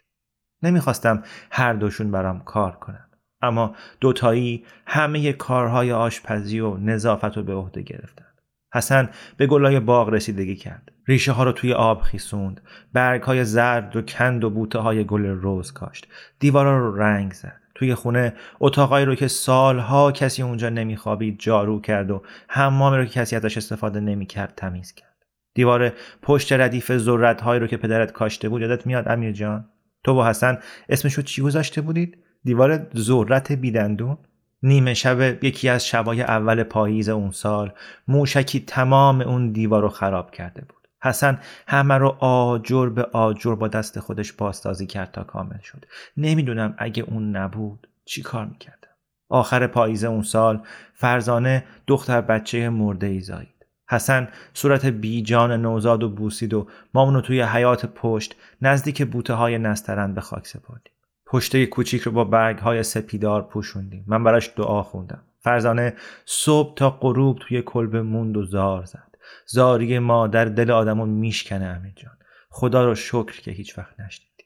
نمی‌خواستم 0.63 1.23
هر 1.51 1.73
دوشون 1.73 2.11
برام 2.11 2.39
کار 2.39 2.71
کنن 2.71 3.07
اما 3.41 3.75
دوتایی 3.99 4.65
همه 4.85 5.33
کارهای 5.33 5.91
آشپزی 5.91 6.59
و 6.59 6.77
نظافت 6.77 7.37
رو 7.37 7.43
به 7.43 7.53
عهده 7.53 7.81
گرفتن. 7.81 8.25
حسن 8.73 9.09
به 9.37 9.47
گلای 9.47 9.79
باغ 9.79 10.09
رسیدگی 10.09 10.55
کرد. 10.55 10.91
ریشه 11.07 11.31
ها 11.31 11.43
رو 11.43 11.51
توی 11.51 11.73
آب 11.73 12.01
خیسوند. 12.01 12.61
برگ 12.93 13.21
های 13.21 13.45
زرد 13.45 13.95
و 13.95 14.01
کند 14.01 14.43
و 14.43 14.49
بوته 14.49 14.79
های 14.79 15.03
گل 15.03 15.25
روز 15.25 15.71
کاشت. 15.71 16.07
دیوارا 16.39 16.77
رو 16.77 16.95
رنگ 16.95 17.33
زد. 17.33 17.61
توی 17.75 17.95
خونه 17.95 18.33
اتاقایی 18.59 19.05
رو 19.05 19.15
که 19.15 19.27
سالها 19.27 20.11
کسی 20.11 20.43
اونجا 20.43 20.69
نمیخوابید 20.69 21.39
جارو 21.39 21.81
کرد 21.81 22.11
و 22.11 22.23
حمامی 22.47 22.97
رو 22.97 23.05
که 23.05 23.11
کسی 23.11 23.35
ازش 23.35 23.57
استفاده 23.57 23.99
نمی‌کرد 23.99 24.53
تمیز 24.55 24.93
کرد. 24.93 25.15
دیوار 25.53 25.93
پشت 26.21 26.53
ردیف 26.53 26.97
ذرت 26.97 27.41
هایی 27.41 27.59
رو 27.59 27.67
که 27.67 27.77
پدرت 27.77 28.11
کاشته 28.11 28.49
بود 28.49 28.61
یادت 28.61 28.87
میاد 28.87 29.07
امیر 29.07 29.31
جان 29.31 29.69
تو 30.03 30.13
با 30.13 30.27
حسن 30.27 30.57
اسمشو 30.89 31.21
چی 31.21 31.41
گذاشته 31.41 31.81
بودید؟ 31.81 32.17
دیوار 32.43 32.87
ذرت 32.97 33.51
بیدندون؟ 33.51 34.17
نیمه 34.63 34.93
شب 34.93 35.43
یکی 35.43 35.69
از 35.69 35.87
شبای 35.87 36.21
اول 36.21 36.63
پاییز 36.63 37.09
اون 37.09 37.31
سال 37.31 37.73
موشکی 38.07 38.59
تمام 38.59 39.21
اون 39.21 39.51
دیوار 39.51 39.81
رو 39.81 39.89
خراب 39.89 40.31
کرده 40.31 40.61
بود. 40.61 40.87
حسن 41.03 41.39
همه 41.67 41.93
رو 41.93 42.07
آجر 42.19 42.89
به 42.89 43.03
آجر 43.03 43.55
با 43.55 43.67
دست 43.67 43.99
خودش 43.99 44.33
پاسدازی 44.33 44.87
کرد 44.87 45.11
تا 45.11 45.23
کامل 45.23 45.59
شد. 45.59 45.85
نمی‌دونم 46.17 46.75
اگه 46.77 47.03
اون 47.03 47.35
نبود 47.35 47.87
چی 48.05 48.21
کار 48.21 48.45
می‌کردم. 48.45 48.87
آخر 49.29 49.67
پاییز 49.67 50.03
اون 50.03 50.21
سال 50.21 50.61
فرزانه 50.93 51.63
دختر 51.87 52.21
بچه 52.21 52.69
مرده 52.69 53.07
ای 53.07 53.19
زایی 53.19 53.47
حسن 53.89 54.27
صورت 54.53 54.85
بیجان 54.85 55.51
نوزاد 55.51 56.03
و 56.03 56.09
بوسید 56.09 56.53
و 56.53 56.67
ما 56.93 57.01
اونو 57.01 57.21
توی 57.21 57.41
حیات 57.41 57.85
پشت 57.85 58.35
نزدیک 58.61 59.03
بوته 59.03 59.33
های 59.33 59.57
نسترن 59.57 60.13
به 60.13 60.21
خاک 60.21 60.47
سپردیم 60.47 60.93
پشته 61.29 61.65
کوچیک 61.65 62.01
رو 62.01 62.11
با 62.11 62.23
برگ 62.23 62.57
های 62.57 62.83
سپیدار 62.83 63.41
پوشوندیم. 63.41 64.03
من 64.07 64.23
براش 64.23 64.51
دعا 64.55 64.83
خوندم. 64.83 65.23
فرزانه 65.39 65.93
صبح 66.25 66.75
تا 66.75 66.89
غروب 66.89 67.39
توی 67.39 67.61
کلب 67.61 67.95
موند 67.95 68.37
و 68.37 68.43
زار 68.43 68.85
زد. 68.85 69.15
زاری 69.45 69.99
ما 69.99 70.27
در 70.27 70.45
دل 70.45 70.71
آدمو 70.71 71.05
میشکنه 71.05 71.65
امیر 71.65 71.93
جان. 71.95 72.17
خدا 72.49 72.85
رو 72.85 72.95
شکر 72.95 73.41
که 73.41 73.51
هیچ 73.51 73.77
وقت 73.77 73.99
نشنیدی. 73.99 74.43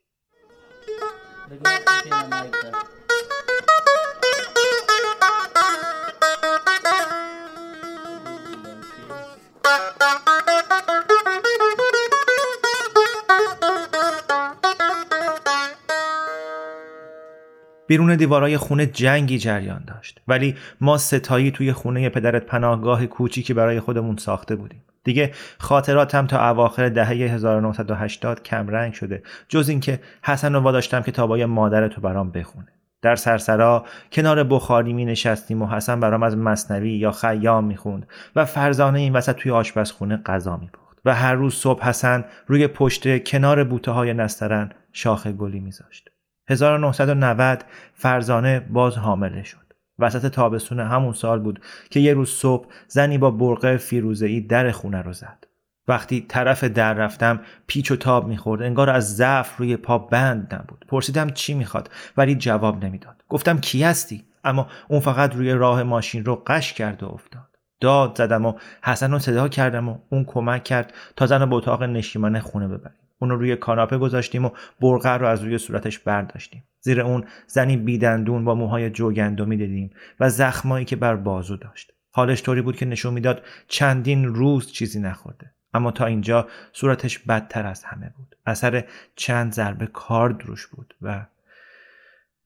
بیرون 17.91 18.15
دیوارای 18.15 18.57
خونه 18.57 18.85
جنگی 18.85 19.37
جریان 19.37 19.83
داشت. 19.87 20.21
ولی 20.27 20.55
ما 20.81 20.97
ستایی 20.97 21.51
توی 21.51 21.73
خونه 21.73 22.09
پدرت 22.09 22.45
پناهگاه 22.45 23.05
کوچیکی 23.05 23.53
برای 23.53 23.79
خودمون 23.79 24.17
ساخته 24.17 24.55
بودیم. 24.55 24.83
دیگه 25.03 25.31
خاطراتم 25.59 26.27
تا 26.27 26.49
اواخر 26.49 26.89
دهه 26.89 27.07
1980 27.07 28.43
کم 28.43 28.67
رنگ 28.67 28.93
شده. 28.93 29.23
جز 29.47 29.69
اینکه 29.69 29.99
حسن 30.23 30.53
رو 30.53 30.59
واداشتم 30.59 31.01
که 31.01 31.11
تابای 31.11 31.45
مادرتو 31.45 32.01
برام 32.01 32.31
بخونه. 32.31 32.67
در 33.01 33.15
سرسرا 33.15 33.85
کنار 34.11 34.43
بخاری 34.43 34.93
می 34.93 35.05
نشستیم 35.05 35.61
و 35.61 35.67
حسن 35.67 35.99
برام 35.99 36.23
از 36.23 36.37
مصنوی 36.37 36.91
یا 36.91 37.11
خیام 37.11 37.63
می 37.63 37.77
خوند 37.77 38.07
و 38.35 38.45
فرزانه 38.45 38.99
این 38.99 39.13
وسط 39.13 39.35
توی 39.35 39.51
آشپزخونه 39.51 40.17
غذا 40.25 40.57
می 40.57 40.67
پخت. 40.67 40.97
و 41.05 41.15
هر 41.15 41.33
روز 41.33 41.53
صبح 41.53 41.83
حسن 41.83 42.25
روی 42.47 42.67
پشت 42.67 43.23
کنار 43.23 43.63
بوته 43.63 43.91
های 43.91 44.13
نسترن 44.13 44.69
شاخ 44.93 45.27
گلی 45.27 45.59
میذاشت 45.59 46.10
1990 46.51 47.63
فرزانه 47.93 48.59
باز 48.59 48.97
حامله 48.97 49.43
شد. 49.43 49.57
وسط 49.99 50.27
تابستون 50.31 50.79
همون 50.79 51.13
سال 51.13 51.39
بود 51.39 51.61
که 51.89 51.99
یه 51.99 52.13
روز 52.13 52.29
صبح 52.29 52.67
زنی 52.87 53.17
با 53.17 53.31
برقه 53.31 53.77
فیروزه‌ای 53.77 54.41
در 54.41 54.71
خونه 54.71 55.01
رو 55.01 55.13
زد. 55.13 55.47
وقتی 55.87 56.25
طرف 56.29 56.63
در 56.63 56.93
رفتم 56.93 57.39
پیچ 57.67 57.91
و 57.91 57.95
تاب 57.95 58.27
می‌خورد 58.27 58.61
انگار 58.61 58.89
از 58.89 59.15
ضعف 59.15 59.57
روی 59.57 59.77
پا 59.77 59.97
بند 59.97 60.55
نبود. 60.55 60.85
پرسیدم 60.87 61.29
چی 61.29 61.53
می‌خواد 61.53 61.89
ولی 62.17 62.35
جواب 62.35 62.85
نمی‌داد. 62.85 63.23
گفتم 63.29 63.59
کی 63.59 63.83
هستی؟ 63.83 64.25
اما 64.43 64.67
اون 64.87 64.99
فقط 64.99 65.35
روی 65.35 65.53
راه 65.53 65.83
ماشین 65.83 66.25
رو 66.25 66.43
قش 66.47 66.73
کرد 66.73 67.03
و 67.03 67.07
افتاد. 67.07 67.57
داد 67.81 68.17
زدم 68.17 68.45
و 68.45 68.53
حسن 68.83 69.11
رو 69.11 69.19
صدا 69.19 69.47
کردم 69.47 69.89
و 69.89 69.97
اون 70.09 70.25
کمک 70.25 70.63
کرد 70.63 70.93
تا 71.15 71.25
زن 71.25 71.49
به 71.49 71.55
اتاق 71.55 71.83
نشیمن 71.83 72.39
خونه 72.39 72.67
ببریم. 72.67 73.00
اون 73.21 73.29
رو 73.29 73.37
روی 73.37 73.55
کاناپه 73.55 73.97
گذاشتیم 73.97 74.45
و 74.45 74.49
برقه 74.81 75.09
رو 75.09 75.27
از 75.27 75.43
روی 75.43 75.57
صورتش 75.57 75.99
برداشتیم. 75.99 76.63
زیر 76.79 77.01
اون 77.01 77.25
زنی 77.47 77.77
بیدندون 77.77 78.45
با 78.45 78.55
موهای 78.55 78.89
جوگندمی 78.89 79.57
دیدیم 79.57 79.89
و 80.19 80.29
زخمایی 80.29 80.85
که 80.85 80.95
بر 80.95 81.15
بازو 81.15 81.57
داشت. 81.57 81.91
حالش 82.11 82.43
طوری 82.43 82.61
بود 82.61 82.75
که 82.75 82.85
نشون 82.85 83.13
می‌داد 83.13 83.43
چندین 83.67 84.25
روز 84.25 84.71
چیزی 84.71 84.99
نخورده. 84.99 85.51
اما 85.73 85.91
تا 85.91 86.05
اینجا 86.05 86.47
صورتش 86.71 87.19
بدتر 87.19 87.65
از 87.65 87.83
همه 87.83 88.13
بود. 88.17 88.35
اثر 88.45 88.83
چند 89.15 89.51
ضربه 89.53 89.87
کار 89.87 90.29
دروش 90.29 90.67
بود 90.67 90.95
و 91.01 91.25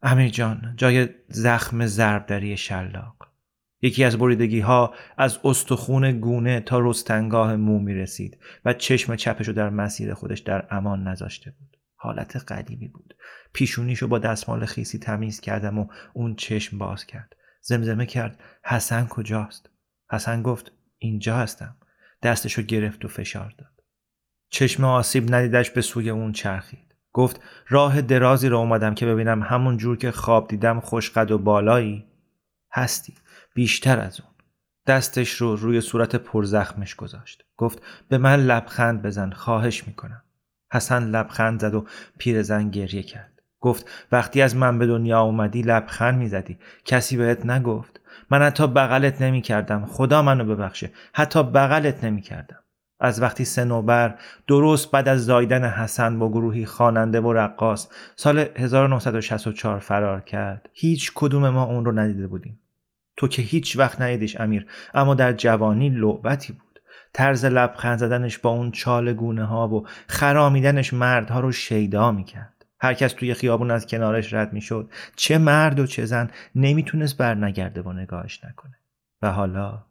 امیر 0.01 0.29
جان 0.29 0.73
جای 0.77 1.09
زخم 1.27 1.85
ضربدری 1.85 2.57
شلاق. 2.57 3.15
یکی 3.81 4.03
از 4.03 4.17
بریدگی 4.17 4.59
ها 4.59 4.93
از 5.17 5.39
استخون 5.43 6.19
گونه 6.19 6.59
تا 6.59 6.79
رستنگاه 6.79 7.55
مو 7.55 7.79
می 7.79 7.93
رسید 7.93 8.37
و 8.65 8.73
چشم 8.73 9.15
چپشو 9.15 9.51
در 9.51 9.69
مسیر 9.69 10.13
خودش 10.13 10.39
در 10.39 10.67
امان 10.69 11.07
نذاشته 11.07 11.51
بود. 11.51 11.77
حالت 11.95 12.35
قدیمی 12.35 12.87
بود. 12.87 13.15
پیشونیشو 13.53 14.07
با 14.07 14.19
دستمال 14.19 14.65
خیسی 14.65 14.99
تمیز 14.99 15.39
کردم 15.39 15.79
و 15.79 15.87
اون 16.13 16.35
چشم 16.35 16.77
باز 16.77 17.05
کرد. 17.05 17.35
زمزمه 17.61 18.05
کرد. 18.05 18.39
حسن 18.63 19.07
کجاست؟ 19.07 19.69
حسن 20.11 20.41
گفت 20.41 20.71
اینجا 20.97 21.37
هستم. 21.37 21.77
دستشو 22.23 22.61
گرفت 22.61 23.05
و 23.05 23.07
فشار 23.07 23.53
داد. 23.57 23.83
چشم 24.49 24.83
آسیب 24.83 25.35
ندیدش 25.35 25.69
به 25.69 25.81
سوی 25.81 26.09
اون 26.09 26.31
چرخید. 26.31 26.95
گفت 27.13 27.41
راه 27.67 28.01
درازی 28.01 28.49
رو 28.49 28.57
اومدم 28.57 28.95
که 28.95 29.05
ببینم 29.05 29.43
همون 29.43 29.77
جور 29.77 29.97
که 29.97 30.11
خواب 30.11 30.47
دیدم 30.47 30.79
خوشقد 30.79 31.31
و 31.31 31.37
بالایی. 31.37 32.05
هستی. 32.71 33.13
بیشتر 33.55 33.99
از 33.99 34.21
اون. 34.21 34.29
دستش 34.87 35.31
رو 35.31 35.55
روی 35.55 35.81
صورت 35.81 36.15
پرزخمش 36.15 36.95
گذاشت. 36.95 37.45
گفت 37.57 37.81
به 38.09 38.17
من 38.17 38.39
لبخند 38.39 39.01
بزن 39.01 39.29
خواهش 39.29 39.87
می‌کنم. 39.87 40.21
حسن 40.73 41.03
لبخند 41.03 41.61
زد 41.61 41.73
و 41.73 41.85
پیرزن 42.17 42.69
گریه 42.69 43.03
کرد. 43.03 43.41
گفت 43.59 43.89
وقتی 44.11 44.41
از 44.41 44.55
من 44.55 44.79
به 44.79 44.87
دنیا 44.87 45.21
اومدی 45.21 45.61
لبخند 45.61 46.19
می‌زدی. 46.19 46.57
کسی 46.85 47.17
بهت 47.17 47.45
نگفت. 47.45 48.01
من 48.29 48.41
حتی 48.41 48.67
بغلت 48.67 49.21
نمی 49.21 49.41
کردم 49.41 49.85
خدا 49.85 50.21
منو 50.21 50.45
ببخشه. 50.45 50.91
حتی 51.13 51.43
بغلت 51.43 52.03
نمی 52.03 52.21
کردم 52.21 52.59
از 52.99 53.21
وقتی 53.21 53.45
سنوبر 53.45 54.15
درست 54.47 54.91
بعد 54.91 55.07
از 55.07 55.25
زایدن 55.25 55.63
حسن 55.63 56.19
با 56.19 56.29
گروهی 56.29 56.65
خواننده 56.65 57.21
و 57.21 57.33
رقاص 57.33 57.87
سال 58.15 58.39
1964 58.39 59.79
فرار 59.79 60.21
کرد 60.21 60.69
هیچ 60.73 61.11
کدوم 61.15 61.49
ما 61.49 61.63
اون 61.63 61.85
رو 61.85 61.91
ندیده 61.91 62.27
بودیم. 62.27 62.59
تو 63.17 63.27
که 63.27 63.41
هیچ 63.41 63.77
وقت 63.77 64.01
ندیدیش 64.01 64.39
امیر. 64.39 64.67
اما 64.93 65.13
در 65.13 65.33
جوانی 65.33 65.89
لعبتی 65.89 66.53
بود. 66.53 66.79
طرز 67.13 67.45
لبخند 67.45 67.97
زدنش 67.97 68.37
با 68.37 68.49
اون 68.49 68.71
چال 68.71 69.13
گونه 69.13 69.45
ها 69.45 69.67
و 69.67 69.87
خرامیدنش 70.07 70.93
مردها 70.93 71.39
رو 71.39 71.51
شیدا 71.51 72.11
می‌کرد. 72.11 72.65
هر 72.79 72.93
کس 72.93 73.13
توی 73.13 73.33
خیابون 73.33 73.71
از 73.71 73.87
کنارش 73.87 74.33
رد 74.33 74.53
می‌شد. 74.53 74.89
چه 75.15 75.37
مرد 75.37 75.79
و 75.79 75.85
چه 75.85 76.05
زن 76.05 76.29
نمی‌تونست 76.55 77.17
برنگرده 77.17 77.81
و 77.81 77.93
نگاهش 77.93 78.43
نکنه. 78.43 78.75
و 79.21 79.31
حالا 79.31 79.83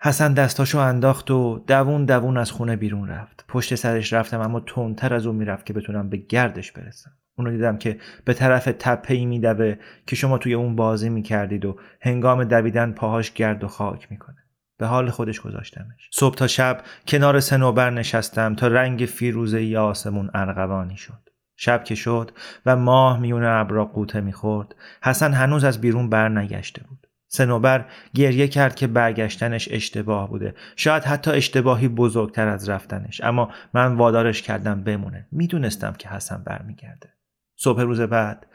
حسن 0.00 0.34
دستاشو 0.34 0.78
انداخت 0.78 1.30
و 1.30 1.64
دوون 1.66 2.04
دوون 2.04 2.36
از 2.36 2.50
خونه 2.50 2.76
بیرون 2.76 3.08
رفت. 3.08 3.44
پشت 3.48 3.74
سرش 3.74 4.12
رفتم 4.12 4.40
اما 4.40 4.60
تندتر 4.60 5.14
از 5.14 5.26
اون 5.26 5.36
می‌رفت 5.36 5.66
که 5.66 5.72
بتونم 5.72 6.08
به 6.08 6.16
گردش 6.16 6.72
برسم. 6.72 7.12
اونو 7.38 7.50
دیدم 7.50 7.76
که 7.76 7.98
به 8.24 8.34
طرف 8.34 8.64
تپه 8.78 9.14
ای 9.14 9.26
میدوه 9.26 9.74
که 10.06 10.16
شما 10.16 10.38
توی 10.38 10.54
اون 10.54 10.76
بازی 10.76 11.08
می‌کردید 11.08 11.64
و 11.64 11.76
هنگام 12.00 12.44
دویدن 12.44 12.92
پاهاش 12.92 13.32
گرد 13.32 13.64
و 13.64 13.68
خاک 13.68 14.06
می‌کنه. 14.10 14.36
به 14.78 14.86
حال 14.86 15.10
خودش 15.10 15.40
گذاشتمش. 15.40 16.10
صبح 16.12 16.34
تا 16.34 16.46
شب 16.46 16.82
کنار 17.08 17.40
سنوبر 17.40 17.90
نشستم 17.90 18.54
تا 18.54 18.66
رنگ 18.66 19.00
فیروزه 19.00 19.78
آسمون 19.78 20.30
ارغوانی 20.34 20.96
شد. 20.96 21.28
شب 21.56 21.84
که 21.84 21.94
شد 21.94 22.30
و 22.66 22.76
ماه 22.76 23.20
میون 23.20 23.44
ابرا 23.44 23.84
قوطه 23.84 24.20
می‌خورد. 24.20 24.74
حسن 25.02 25.32
هنوز 25.32 25.64
از 25.64 25.80
بیرون 25.80 26.10
بر 26.10 26.28
نگشته 26.28 26.82
بود. 26.88 27.06
سنوبر 27.30 27.84
گریه 28.14 28.48
کرد 28.48 28.74
که 28.74 28.86
برگشتنش 28.86 29.68
اشتباه 29.72 30.28
بوده. 30.28 30.54
شاید 30.76 31.04
حتی 31.04 31.30
اشتباهی 31.30 31.88
بزرگتر 31.88 32.48
از 32.48 32.68
رفتنش. 32.68 33.20
اما 33.24 33.50
من 33.74 33.94
وادارش 33.94 34.42
کردم 34.42 34.82
بمونه. 34.82 35.26
می‌دونستم 35.32 35.92
که 35.92 36.08
حسن 36.08 36.42
برمیگرده. 36.46 37.17
صبح 37.60 37.82
روز 37.82 38.00
بعد 38.00 38.46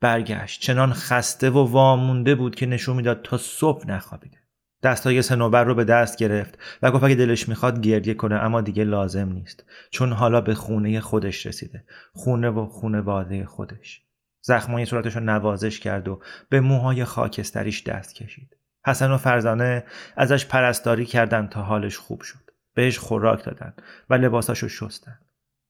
برگشت. 0.00 0.60
چنان 0.60 0.92
خسته 0.92 1.50
و 1.50 1.58
وامونده 1.58 2.34
بود 2.34 2.54
که 2.54 2.66
نشون 2.66 2.96
می‌داد 2.96 3.22
تا 3.22 3.36
صبح 3.36 3.86
نخوابیده. 3.86 4.38
دستای 4.82 5.22
سنوبر 5.22 5.64
رو 5.64 5.74
به 5.74 5.84
دست 5.84 6.18
گرفت 6.18 6.58
و 6.82 6.90
گفت 6.90 7.04
اگه 7.04 7.14
دلش 7.14 7.48
می‌خواد 7.48 7.80
گریه 7.80 8.14
کنه 8.14 8.34
اما 8.34 8.60
دیگه 8.60 8.84
لازم 8.84 9.28
نیست. 9.28 9.64
چون 9.90 10.12
حالا 10.12 10.40
به 10.40 10.54
خونه 10.54 11.00
خودش 11.00 11.46
رسیده. 11.46 11.84
خونه 12.12 12.50
و 12.50 12.66
خونواده 12.66 13.46
خودش. 13.46 14.02
زخمای 14.40 14.84
صورتش 14.84 15.16
رو 15.16 15.22
نوازش 15.22 15.80
کرد 15.80 16.08
و 16.08 16.20
به 16.48 16.60
موهای 16.60 17.04
خاکستریش 17.04 17.82
دست 17.82 18.14
کشید. 18.14 18.56
حسن 18.86 19.10
و 19.10 19.16
فرزانه 19.16 19.84
ازش 20.16 20.46
پرستاری 20.46 21.06
کردن 21.06 21.46
تا 21.46 21.62
حالش 21.62 21.96
خوب 21.96 22.20
شد. 22.20 22.50
بهش 22.74 22.98
خوراک 22.98 23.44
دادن 23.44 23.74
و 24.10 24.14
لباساشو 24.14 24.68
شستن 24.68 25.18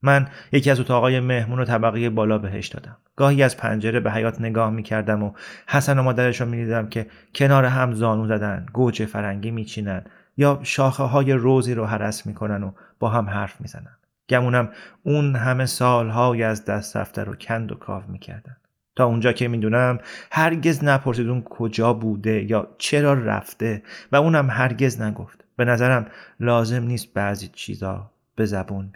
من 0.03 0.29
یکی 0.53 0.71
از 0.71 0.81
اتاقای 0.81 1.21
مهمون 1.21 1.59
و 1.59 1.65
طبقه 1.65 2.11
بالا 2.11 2.39
بهش 2.39 2.69
دادم. 2.69 2.97
گاهی 3.17 3.43
از 3.43 3.57
پنجره 3.57 4.01
به 4.01 4.13
حیات 4.13 4.41
نگاه 4.41 4.71
می‌کردم 4.71 5.23
و 5.23 5.33
حسن 5.67 5.99
و 5.99 6.03
مادرش 6.03 6.41
رو 6.41 6.47
می‌دیدم 6.47 6.89
که 6.89 7.07
کنار 7.35 7.65
هم 7.65 7.93
زانو 7.93 8.27
زدن 8.27 8.67
گوجه 8.73 9.07
فرنگی 9.07 9.51
میچینن 9.51 10.05
یا 10.37 10.61
شاخه 10.63 11.03
های 11.03 11.33
روزی 11.33 11.75
رو 11.75 11.87
حرس 11.87 12.27
می‌کنن 12.27 12.63
و 12.63 12.73
با 12.99 13.09
هم 13.09 13.31
حرف 13.31 13.61
می‌زنن. 13.61 13.97
گمونم 14.29 14.69
اون 15.03 15.37
همه 15.37 15.67
سالهای 15.67 16.43
از 16.43 16.65
دست 16.65 16.97
رفته 16.97 17.25
رو 17.25 17.35
کند 17.35 17.73
و 17.73 17.75
کاو 17.75 18.03
می‌کردن. 18.09 18.57
تا 18.97 19.05
اونجا 19.05 19.33
که 19.33 19.49
می‌دونم 19.49 19.99
هرگز 20.33 20.85
نپرسید 20.85 21.29
اون 21.29 21.43
کجا 21.43 21.93
بوده 21.93 22.51
یا 22.51 22.69
چرا 22.79 23.15
رفته 23.15 23.83
و 24.13 24.17
اونم 24.17 24.51
هرگز 24.51 25.01
نگفت. 25.01 25.45
به 25.57 25.65
نظرم 25.65 26.07
لازم 26.41 26.83
نیست 26.83 27.15
بعضی 27.15 27.49
چیزا 27.49 28.11
به 28.37 28.45
زبون 28.45 28.93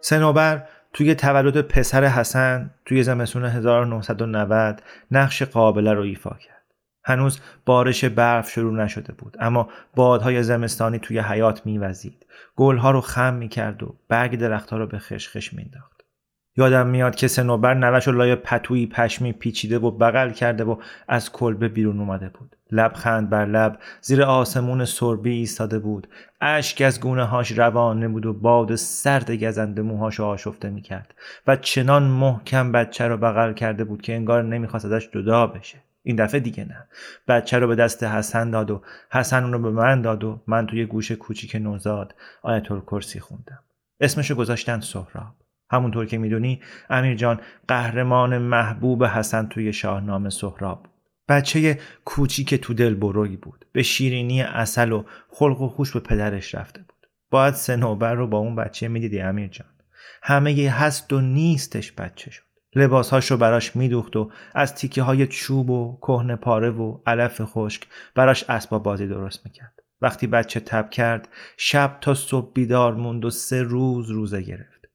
سنوبر 0.00 0.62
توی 0.92 1.14
تولد 1.14 1.60
پسر 1.60 2.04
حسن 2.04 2.70
توی 2.84 3.02
زمستون 3.02 3.44
1990 3.44 4.82
نقش 5.10 5.42
قابله 5.42 5.92
رو 5.92 6.02
ایفا 6.02 6.30
کرد. 6.30 6.59
هنوز 7.04 7.40
بارش 7.66 8.04
برف 8.04 8.50
شروع 8.50 8.74
نشده 8.74 9.12
بود 9.12 9.36
اما 9.40 9.68
بادهای 9.94 10.42
زمستانی 10.42 10.98
توی 10.98 11.18
حیات 11.18 11.66
میوزید. 11.66 12.26
گلها 12.56 12.90
رو 12.90 13.00
خم 13.00 13.34
می‌کرد 13.34 13.82
و 13.82 13.96
برگ 14.08 14.38
درختها 14.38 14.78
رو 14.78 14.86
به 14.86 14.98
خشخش 14.98 15.52
مینداخت 15.52 16.00
یادم 16.56 16.86
میاد 16.86 17.14
که 17.14 17.28
سنوبر 17.28 17.74
نوش 17.74 18.08
و 18.08 18.12
لای 18.12 18.34
پتویی 18.34 18.86
پشمی 18.86 19.32
پیچیده 19.32 19.78
و 19.78 19.90
بغل 19.90 20.30
کرده 20.30 20.64
و 20.64 20.76
از 21.08 21.32
کلبه 21.32 21.68
بیرون 21.68 22.00
اومده 22.00 22.28
بود. 22.28 22.56
لبخند 22.72 23.30
بر 23.30 23.46
لب 23.46 23.78
زیر 24.00 24.22
آسمون 24.22 24.84
سربی 24.84 25.30
ایستاده 25.30 25.78
بود. 25.78 26.08
اشک 26.40 26.82
از 26.82 27.00
گونه 27.00 27.24
هاش 27.24 27.52
روانه 27.52 28.08
بود 28.08 28.26
و 28.26 28.32
باد 28.32 28.74
سرد 28.74 29.30
گزنده 29.30 29.82
موهاش 29.82 30.20
آشفته 30.20 30.70
می‌کرد 30.70 31.14
و 31.46 31.56
چنان 31.56 32.02
محکم 32.02 32.72
بچه 32.72 33.08
رو 33.08 33.16
بغل 33.16 33.52
کرده 33.52 33.84
بود 33.84 34.02
که 34.02 34.14
انگار 34.14 34.42
نمی‌خواست 34.42 34.84
ازش 34.84 35.08
جدا 35.10 35.46
بشه. 35.46 35.78
این 36.02 36.16
دفعه 36.16 36.40
دیگه 36.40 36.64
نه. 36.64 36.88
بچه 37.28 37.58
رو 37.58 37.66
به 37.66 37.74
دست 37.74 38.02
حسن 38.02 38.50
داد 38.50 38.70
و 38.70 38.82
حسن 39.12 39.42
اون 39.42 39.52
رو 39.52 39.58
به 39.58 39.70
من 39.70 40.02
داد 40.02 40.24
و 40.24 40.42
من 40.46 40.66
توی 40.66 40.86
گوش 40.86 41.12
کوچیک 41.12 41.56
نوزاد 41.56 42.14
آیت 42.42 42.66
کرسی 42.66 43.20
خوندم. 43.20 43.64
اسمشو 44.00 44.34
گذاشتن 44.34 44.80
سهراب. 44.80 45.34
همونطور 45.70 46.06
که 46.06 46.18
می‌دونی 46.18 46.60
امیر 46.90 47.14
جان 47.14 47.40
قهرمان 47.68 48.38
محبوب 48.38 49.04
حسن 49.04 49.46
توی 49.46 49.72
شاهنامه 49.72 50.30
سهراب 50.30 50.82
بود. 50.82 50.90
بچه 51.28 51.78
کوچیک 52.04 52.54
تو 52.54 52.74
دل 52.74 52.94
بروی 52.94 53.36
بود. 53.36 53.66
به 53.72 53.82
شیرینی 53.82 54.42
اصل 54.42 54.92
و 54.92 55.04
خلق 55.28 55.60
و 55.60 55.68
خوش 55.68 55.92
به 55.92 56.00
پدرش 56.00 56.54
رفته 56.54 56.82
بود. 56.82 57.06
باید 57.30 57.54
سنوبر 57.54 58.14
رو 58.14 58.26
با 58.26 58.38
اون 58.38 58.56
بچه 58.56 58.88
می‌دیدی 58.88 59.20
امیر 59.20 59.48
جان. 59.48 59.68
همه 60.22 60.70
هست 60.70 61.12
و 61.12 61.20
نیستش 61.20 61.92
بچه 61.92 62.30
شد 62.30 62.49
لباسهاش 62.74 63.30
رو 63.30 63.36
براش 63.36 63.76
میدوخت 63.76 64.16
و 64.16 64.30
از 64.54 64.74
تیکه 64.74 65.02
های 65.02 65.26
چوب 65.26 65.70
و 65.70 65.98
کهنه 66.02 66.36
پاره 66.36 66.70
و 66.70 66.98
علف 67.06 67.40
خشک 67.44 67.86
براش 68.14 68.44
اسباب 68.48 68.82
بازی 68.82 69.06
درست 69.06 69.46
می‌کرد. 69.46 69.82
وقتی 70.00 70.26
بچه 70.26 70.60
تب 70.60 70.90
کرد 70.90 71.28
شب 71.56 71.98
تا 72.00 72.14
صبح 72.14 72.52
بیدار 72.52 72.94
موند 72.94 73.24
و 73.24 73.30
سه 73.30 73.62
روز 73.62 74.10
روزه 74.10 74.42
گرفت. 74.42 74.88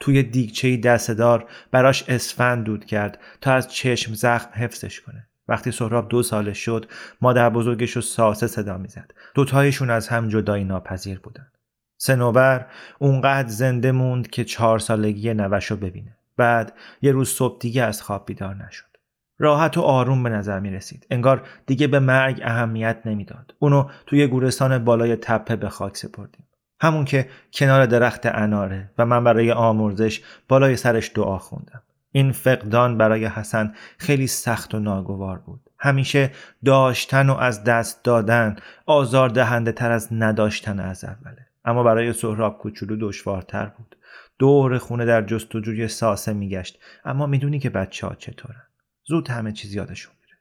توی 0.00 0.22
دیگچه 0.22 0.76
دستدار 0.76 1.48
براش 1.70 2.04
اسفند 2.08 2.64
دود 2.64 2.84
کرد 2.84 3.18
تا 3.40 3.52
از 3.52 3.68
چشم 3.72 4.14
زخم 4.14 4.50
حفظش 4.52 5.00
کنه. 5.00 5.28
وقتی 5.48 5.70
سهراب 5.70 6.08
دو 6.08 6.22
ساله 6.22 6.52
شد 6.52 6.86
مادر 7.20 7.50
بزرگش 7.50 7.90
رو 7.90 8.02
ساسه 8.02 8.46
صدا 8.46 8.78
می‌زد. 8.78 9.10
دوتایشون 9.34 9.90
از 9.90 10.08
هم 10.08 10.28
جدایی 10.28 10.64
ناپذیر 10.64 11.20
بودن. 11.20 11.46
سنوبر 11.96 12.66
اونقدر 12.98 13.48
زنده 13.48 13.92
موند 13.92 14.30
که 14.30 14.44
چهار 14.44 14.78
سالگی 14.78 15.34
نوش 15.34 15.64
رو 15.64 15.76
ببینه. 15.76 16.13
بعد 16.36 16.72
یه 17.02 17.12
روز 17.12 17.28
صبح 17.28 17.58
دیگه 17.60 17.82
از 17.82 18.02
خواب 18.02 18.26
بیدار 18.26 18.54
نشد 18.54 18.94
راحت 19.38 19.78
و 19.78 19.80
آروم 19.80 20.22
به 20.22 20.30
نظر 20.30 20.60
می 20.60 20.70
رسید. 20.70 21.06
انگار 21.10 21.42
دیگه 21.66 21.86
به 21.86 21.98
مرگ 21.98 22.40
اهمیت 22.44 22.98
نمی‌داد. 23.04 23.54
اونو 23.58 23.88
توی 24.06 24.26
گورستان 24.26 24.84
بالای 24.84 25.16
تپه 25.16 25.56
به 25.56 25.68
خاک 25.68 25.96
سپردیم. 25.96 26.46
همون 26.80 27.04
که 27.04 27.28
کنار 27.52 27.86
درخت 27.86 28.26
اناره 28.26 28.90
و 28.98 29.06
من 29.06 29.24
برای 29.24 29.52
آمرزش 29.52 30.22
بالای 30.48 30.76
سرش 30.76 31.10
دعا 31.14 31.38
خوندم. 31.38 31.82
این 32.12 32.32
فقدان 32.32 32.98
برای 32.98 33.26
حسن 33.26 33.74
خیلی 33.98 34.26
سخت 34.26 34.74
و 34.74 34.78
ناگوار 34.78 35.38
بود. 35.38 35.70
همیشه 35.78 36.30
داشتن 36.64 37.30
و 37.30 37.34
از 37.34 37.64
دست 37.64 38.04
دادن 38.04 38.56
آزار 38.86 39.28
دهنده 39.28 39.72
تر 39.72 39.90
از 39.90 40.08
نداشتن 40.12 40.80
از 40.80 41.04
اوله. 41.04 41.46
اما 41.64 41.82
برای 41.82 42.12
سهراب 42.12 42.58
کوچولو 42.58 43.08
دشوارتر 43.08 43.66
بود. 43.66 43.96
دور 44.38 44.78
خونه 44.78 45.04
در 45.04 45.22
جستجوی 45.22 45.88
ساسه 45.88 46.32
میگشت 46.32 46.78
اما 47.04 47.26
می‌دونی 47.26 47.58
که 47.58 47.70
بچه 47.70 48.06
ها 48.06 48.14
چطورن. 48.14 48.62
زود 49.04 49.28
همه 49.28 49.52
چیز 49.52 49.74
یادشون 49.74 50.12
میره. 50.22 50.38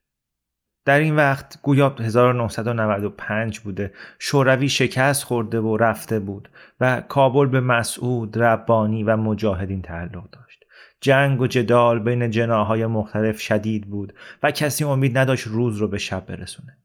در 0.86 0.99
این 0.99 1.15
وقت 1.15 1.62
گویا 1.62 1.95
1995 1.99 3.60
بوده 3.60 3.93
شوروی 4.19 4.69
شکست 4.69 5.23
خورده 5.23 5.60
و 5.60 5.77
رفته 5.77 6.19
بود 6.19 6.49
و 6.79 7.01
کابل 7.01 7.45
به 7.45 7.62
مسعود، 7.62 8.38
ربانی 8.38 9.03
و 9.03 9.17
مجاهدین 9.17 9.82
تعلق 9.82 10.29
داشت. 10.29 10.63
جنگ 11.01 11.41
و 11.41 11.47
جدال 11.47 11.99
بین 11.99 12.32
جناهای 12.32 12.86
مختلف 12.86 13.39
شدید 13.39 13.86
بود 13.89 14.13
و 14.43 14.51
کسی 14.51 14.84
امید 14.84 15.17
نداشت 15.17 15.47
روز 15.47 15.77
رو 15.77 15.88
به 15.88 15.97
شب 15.97 16.25
برسونه. 16.25 16.77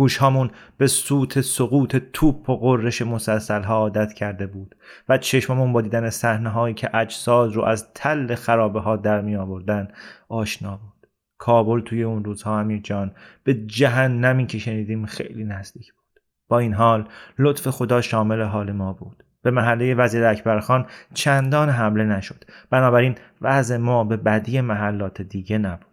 گوش 0.00 0.16
هامون 0.16 0.50
به 0.78 0.86
سوت 0.86 1.40
سقوط 1.40 1.96
توپ 2.12 2.50
و 2.50 2.56
قررش 2.56 3.02
مسلسل 3.02 3.62
ها 3.62 3.74
عادت 3.74 4.12
کرده 4.12 4.46
بود 4.46 4.74
و 5.08 5.18
چشممون 5.18 5.72
با 5.72 5.80
دیدن 5.80 6.10
صحنه 6.10 6.48
هایی 6.48 6.74
که 6.74 6.96
اجساد 6.96 7.52
رو 7.52 7.62
از 7.62 7.92
تل 7.94 8.34
خرابه 8.34 8.80
ها 8.80 8.96
در 8.96 9.20
می 9.20 9.36
آوردن 9.36 9.88
آشنا 10.28 10.76
بود. 10.76 11.06
کابل 11.38 11.80
توی 11.80 12.02
اون 12.02 12.24
روزها 12.24 12.60
امیر 12.60 12.80
جان 12.80 13.12
به 13.44 13.54
جهنمی 13.54 14.46
که 14.46 14.58
شنیدیم 14.58 15.06
خیلی 15.06 15.44
نزدیک 15.44 15.92
بود. 15.92 16.22
با 16.48 16.58
این 16.58 16.74
حال 16.74 17.08
لطف 17.38 17.68
خدا 17.68 18.00
شامل 18.00 18.42
حال 18.42 18.72
ما 18.72 18.92
بود. 18.92 19.24
به 19.42 19.50
محله 19.50 19.94
وزیر 19.94 20.24
اکبرخان 20.24 20.86
چندان 21.14 21.68
حمله 21.68 22.04
نشد. 22.04 22.44
بنابراین 22.70 23.14
وضع 23.40 23.76
ما 23.76 24.04
به 24.04 24.16
بدی 24.16 24.60
محلات 24.60 25.22
دیگه 25.22 25.58
نبود. 25.58 25.89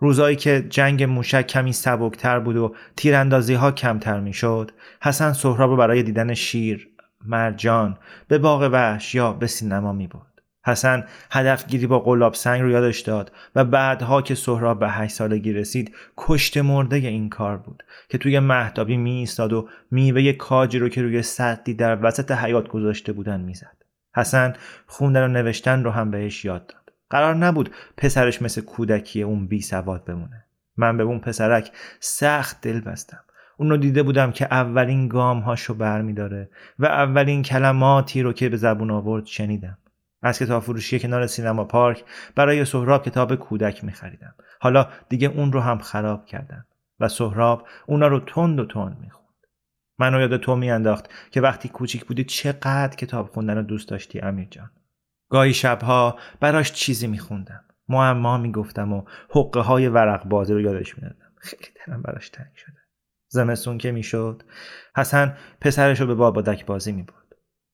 روزایی 0.00 0.36
که 0.36 0.66
جنگ 0.68 1.02
موشک 1.02 1.46
کمی 1.46 1.72
سبکتر 1.72 2.38
بود 2.38 2.56
و 2.56 2.74
تیراندازی 2.96 3.54
ها 3.54 3.72
کمتر 3.72 4.20
می‌شد 4.20 4.70
حسن 5.02 5.32
سهراب 5.32 5.76
برای 5.76 6.02
دیدن 6.02 6.34
شیر 6.34 6.88
مرجان 7.26 7.98
به 8.28 8.38
باغ 8.38 8.68
وحش 8.72 9.14
یا 9.14 9.32
به 9.32 9.46
سینما 9.46 9.92
می 9.92 10.06
برد. 10.06 10.26
حسن 10.66 11.04
هدفگیری 11.30 11.86
با 11.86 11.98
قلاب 11.98 12.34
سنگ 12.34 12.62
رو 12.62 12.70
یادش 12.70 13.00
داد 13.00 13.32
و 13.54 13.64
بعدها 13.64 14.22
که 14.22 14.34
سهراب 14.34 14.78
به 14.80 14.88
هشت 14.88 15.14
سالگی 15.14 15.52
رسید 15.52 15.94
کشت 16.16 16.58
مرده 16.58 16.96
این 16.96 17.28
کار 17.28 17.56
بود 17.56 17.82
که 18.08 18.18
توی 18.18 18.38
مهدابی 18.38 18.96
می 18.96 19.10
ایستاد 19.10 19.52
و 19.52 19.68
میوه 19.90 20.32
کاجی 20.32 20.78
رو 20.78 20.88
که 20.88 21.02
روی 21.02 21.22
سطلی 21.22 21.74
در 21.74 22.04
وسط 22.04 22.30
حیات 22.30 22.68
گذاشته 22.68 23.12
بودن 23.12 23.40
می‌زد. 23.40 23.76
حسن 24.16 24.52
خوندن 24.86 25.24
و 25.24 25.28
نوشتن 25.28 25.84
رو 25.84 25.90
هم 25.90 26.10
بهش 26.10 26.44
یاد 26.44 26.66
داد. 26.66 26.79
قرار 27.10 27.34
نبود 27.34 27.70
پسرش 27.96 28.42
مثل 28.42 28.60
کودکی 28.60 29.22
اون 29.22 29.46
بی 29.46 29.60
سواد 29.60 30.04
بمونه 30.04 30.44
من 30.76 30.96
به 30.96 31.02
اون 31.02 31.18
پسرک 31.18 31.70
سخت 32.00 32.60
دل 32.60 32.80
بستم 32.80 33.20
اونو 33.56 33.76
دیده 33.76 34.02
بودم 34.02 34.32
که 34.32 34.44
اولین 34.44 35.08
گام 35.08 35.40
هاشو 35.40 35.74
بر 35.74 36.02
می 36.02 36.12
داره 36.12 36.50
و 36.78 36.86
اولین 36.86 37.42
کلماتی 37.42 38.22
رو 38.22 38.32
که 38.32 38.48
به 38.48 38.56
زبون 38.56 38.90
آورد 38.90 39.26
شنیدم 39.26 39.78
از 40.22 40.38
کتاب 40.38 40.62
فروشی 40.62 40.98
کنار 40.98 41.26
سینما 41.26 41.64
پارک 41.64 42.04
برای 42.34 42.64
سهراب 42.64 43.04
کتاب 43.04 43.34
کودک 43.34 43.84
می 43.84 43.92
خریدم. 43.92 44.34
حالا 44.60 44.86
دیگه 45.08 45.28
اون 45.28 45.52
رو 45.52 45.60
هم 45.60 45.78
خراب 45.78 46.26
کردم 46.26 46.66
و 47.00 47.08
سهراب 47.08 47.66
اونا 47.86 48.06
رو 48.06 48.20
تند 48.20 48.60
و 48.60 48.66
تند 48.66 48.98
می 49.00 49.10
خوند. 49.10 49.26
منو 49.98 50.20
یاد 50.20 50.36
تو 50.36 50.56
می 50.56 50.70
انداخت 50.70 51.10
که 51.30 51.40
وقتی 51.40 51.68
کوچیک 51.68 52.04
بودی 52.04 52.24
چقدر 52.24 52.96
کتاب 52.96 53.26
خوندن 53.26 53.56
رو 53.56 53.62
دوست 53.62 53.88
داشتی 53.88 54.20
امیر 54.20 54.48
جان. 54.50 54.70
گاهی 55.30 55.54
شبها 55.54 56.18
براش 56.40 56.72
چیزی 56.72 57.06
میخوندم. 57.06 57.64
معما 57.88 58.38
می‌گفتم 58.38 58.92
و 58.92 59.04
حقه 59.30 59.60
های 59.60 59.88
ورق 59.88 60.24
بازی 60.24 60.52
رو 60.54 60.60
یادش 60.60 60.98
می‌دادم 60.98 61.32
خیلی 61.36 61.68
دلم 61.86 62.02
براش 62.02 62.28
تنگ 62.28 62.54
شده. 62.56 62.76
زمستون 63.28 63.78
که 63.78 63.92
می‌شد 63.92 64.42
حسن 64.96 65.36
پسرش 65.60 66.00
رو 66.00 66.06
به 66.06 66.14
بابادک 66.14 66.66
بازی 66.66 66.92
می‌برد. 66.92 67.16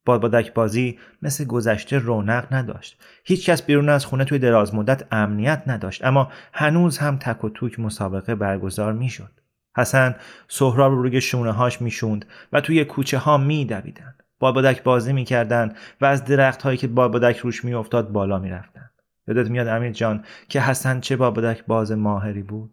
بابادک 0.04 0.54
بازی 0.54 0.98
مثل 1.22 1.44
گذشته 1.44 1.98
رونق 1.98 2.54
نداشت. 2.54 3.02
هیچکس 3.24 3.62
بیرون 3.62 3.88
از 3.88 4.06
خونه 4.06 4.24
توی 4.24 4.38
دراز 4.38 4.74
مدت 4.74 5.06
امنیت 5.10 5.62
نداشت 5.66 6.04
اما 6.04 6.32
هنوز 6.52 6.98
هم 6.98 7.16
تک 7.16 7.44
و 7.44 7.48
توک 7.48 7.80
مسابقه 7.80 8.34
برگزار 8.34 8.92
می‌شد. 8.92 9.40
حسن 9.76 10.16
سهراب 10.48 10.92
رو 10.92 11.02
روی 11.02 11.20
شونه 11.20 11.52
هاش 11.52 11.82
می‌شوند 11.82 12.24
و 12.52 12.60
توی 12.60 12.84
کوچه 12.84 13.18
ها 13.18 13.38
میدویدن 13.38 14.14
بابادک 14.38 14.82
بازی 14.82 15.12
می‌کردن 15.12 15.74
و 16.00 16.04
از 16.04 16.24
درخت 16.24 16.62
هایی 16.62 16.78
که 16.78 16.86
بابادک 16.86 17.36
روش 17.38 17.64
میافتاد 17.64 18.12
بالا 18.12 18.38
می‌رفتن 18.38 18.90
یادت 19.28 19.50
میاد 19.50 19.66
امیر 19.66 19.92
جان 19.92 20.24
که 20.48 20.60
حسن 20.60 21.00
چه 21.00 21.16
بابادک 21.16 21.64
باز 21.66 21.92
ماهری 21.92 22.42
بود؟ 22.42 22.70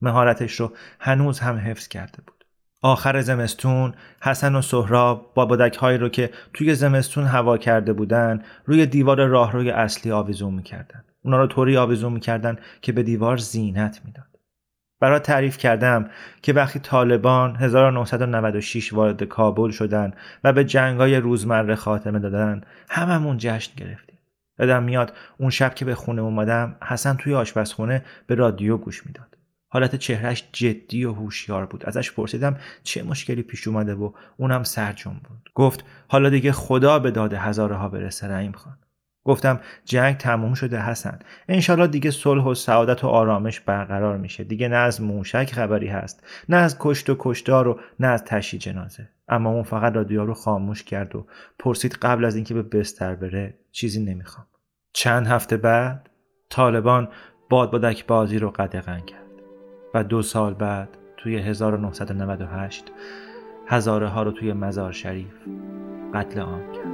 مهارتش 0.00 0.60
رو 0.60 0.72
هنوز 1.00 1.40
هم 1.40 1.56
حفظ 1.56 1.88
کرده 1.88 2.18
بود. 2.26 2.44
آخر 2.82 3.20
زمستون 3.20 3.94
حسن 4.22 4.54
و 4.54 4.62
سهراب 4.62 5.32
بابادک 5.34 5.76
هایی 5.76 5.98
رو 5.98 6.08
که 6.08 6.30
توی 6.52 6.74
زمستون 6.74 7.24
هوا 7.24 7.58
کرده 7.58 7.92
بودن 7.92 8.42
روی 8.64 8.86
دیوار 8.86 9.26
راهروی 9.26 9.70
اصلی 9.70 10.12
آویزون 10.12 10.54
می‌کردن 10.54 11.04
اونا 11.22 11.38
رو 11.38 11.46
طوری 11.46 11.76
آویزون 11.76 12.12
می‌کردن 12.12 12.58
که 12.82 12.92
به 12.92 13.02
دیوار 13.02 13.36
زینت 13.36 14.00
می‌داد. 14.04 14.33
برای 15.00 15.18
تعریف 15.18 15.58
کردم 15.58 16.10
که 16.42 16.52
وقتی 16.52 16.78
طالبان 16.78 17.56
1996 17.56 18.92
وارد 18.92 19.24
کابل 19.24 19.70
شدن 19.70 20.12
و 20.44 20.52
به 20.52 20.64
جنگای 20.64 21.16
روزمره 21.16 21.74
خاتمه 21.74 22.18
دادن 22.18 22.60
هممون 22.90 23.36
جشن 23.38 23.72
گرفتیم. 23.76 24.18
یادم 24.58 24.82
میاد 24.82 25.12
اون 25.38 25.50
شب 25.50 25.74
که 25.74 25.84
به 25.84 25.94
خونه 25.94 26.22
اومدم 26.22 26.76
حسن 26.84 27.16
توی 27.16 27.34
آشپزخونه 27.34 28.04
به 28.26 28.34
رادیو 28.34 28.76
گوش 28.76 29.06
می‌داد. 29.06 29.36
حالت 29.68 29.96
چهرش 29.96 30.44
جدی 30.52 31.04
و 31.04 31.12
هوشیار 31.12 31.66
بود. 31.66 31.86
ازش 31.86 32.12
پرسیدم 32.12 32.56
چه 32.82 33.02
مشکلی 33.02 33.42
پیش 33.42 33.68
اومده 33.68 33.94
و 33.94 34.12
اونم 34.36 34.62
سرجم 34.62 35.20
بود. 35.28 35.50
گفت 35.54 35.84
حالا 36.08 36.30
دیگه 36.30 36.52
خدا 36.52 36.98
به 36.98 37.10
داد 37.10 37.32
هزاره 37.32 37.76
ها 37.76 37.88
برسه 37.88 38.28
رحیم 38.28 38.52
خان. 38.52 38.78
گفتم 39.24 39.60
جنگ 39.84 40.16
تموم 40.16 40.54
شده 40.54 40.80
حسن. 40.80 41.18
انشالله 41.48 41.86
دیگه 41.86 42.10
صلح 42.10 42.44
و 42.44 42.54
سعادت 42.54 43.04
و 43.04 43.08
آرامش 43.08 43.60
برقرار 43.60 44.16
میشه. 44.16 44.44
دیگه 44.44 44.68
نه 44.68 44.76
از 44.76 45.02
موشک 45.02 45.52
خبری 45.52 45.88
هست 45.88 46.26
نه 46.48 46.56
از 46.56 46.76
کشت 46.80 47.10
و 47.10 47.16
کشتار 47.18 47.68
و 47.68 47.80
نه 48.00 48.06
از 48.06 48.24
تشی 48.24 48.58
جنازه. 48.58 49.08
اما 49.28 49.50
اون 49.50 49.62
فقط 49.62 49.94
رادیو 49.94 50.24
رو 50.24 50.34
خاموش 50.34 50.82
کرد 50.82 51.16
و 51.16 51.26
پرسید 51.58 51.92
قبل 51.92 52.24
از 52.24 52.36
اینکه 52.36 52.54
به 52.54 52.62
بستر 52.62 53.14
بره 53.14 53.58
چیزی 53.72 54.04
نمی‌خوام. 54.04 54.46
چند 54.92 55.26
هفته 55.26 55.56
بعد 55.56 56.10
طالبان 56.50 57.08
باد 57.50 57.70
بادک 57.70 58.06
بازی 58.06 58.38
رو 58.38 58.50
قدغن 58.50 59.00
کرد 59.00 59.20
و 59.94 60.04
دو 60.04 60.22
سال 60.22 60.54
بعد 60.54 60.88
توی 61.16 61.36
1998 61.36 62.84
هزاره 63.66 64.08
ها 64.08 64.22
رو 64.22 64.32
توی 64.32 64.52
مزار 64.52 64.92
شریف 64.92 65.34
قتل 66.14 66.40
عام 66.40 66.72
کرد. 66.72 66.93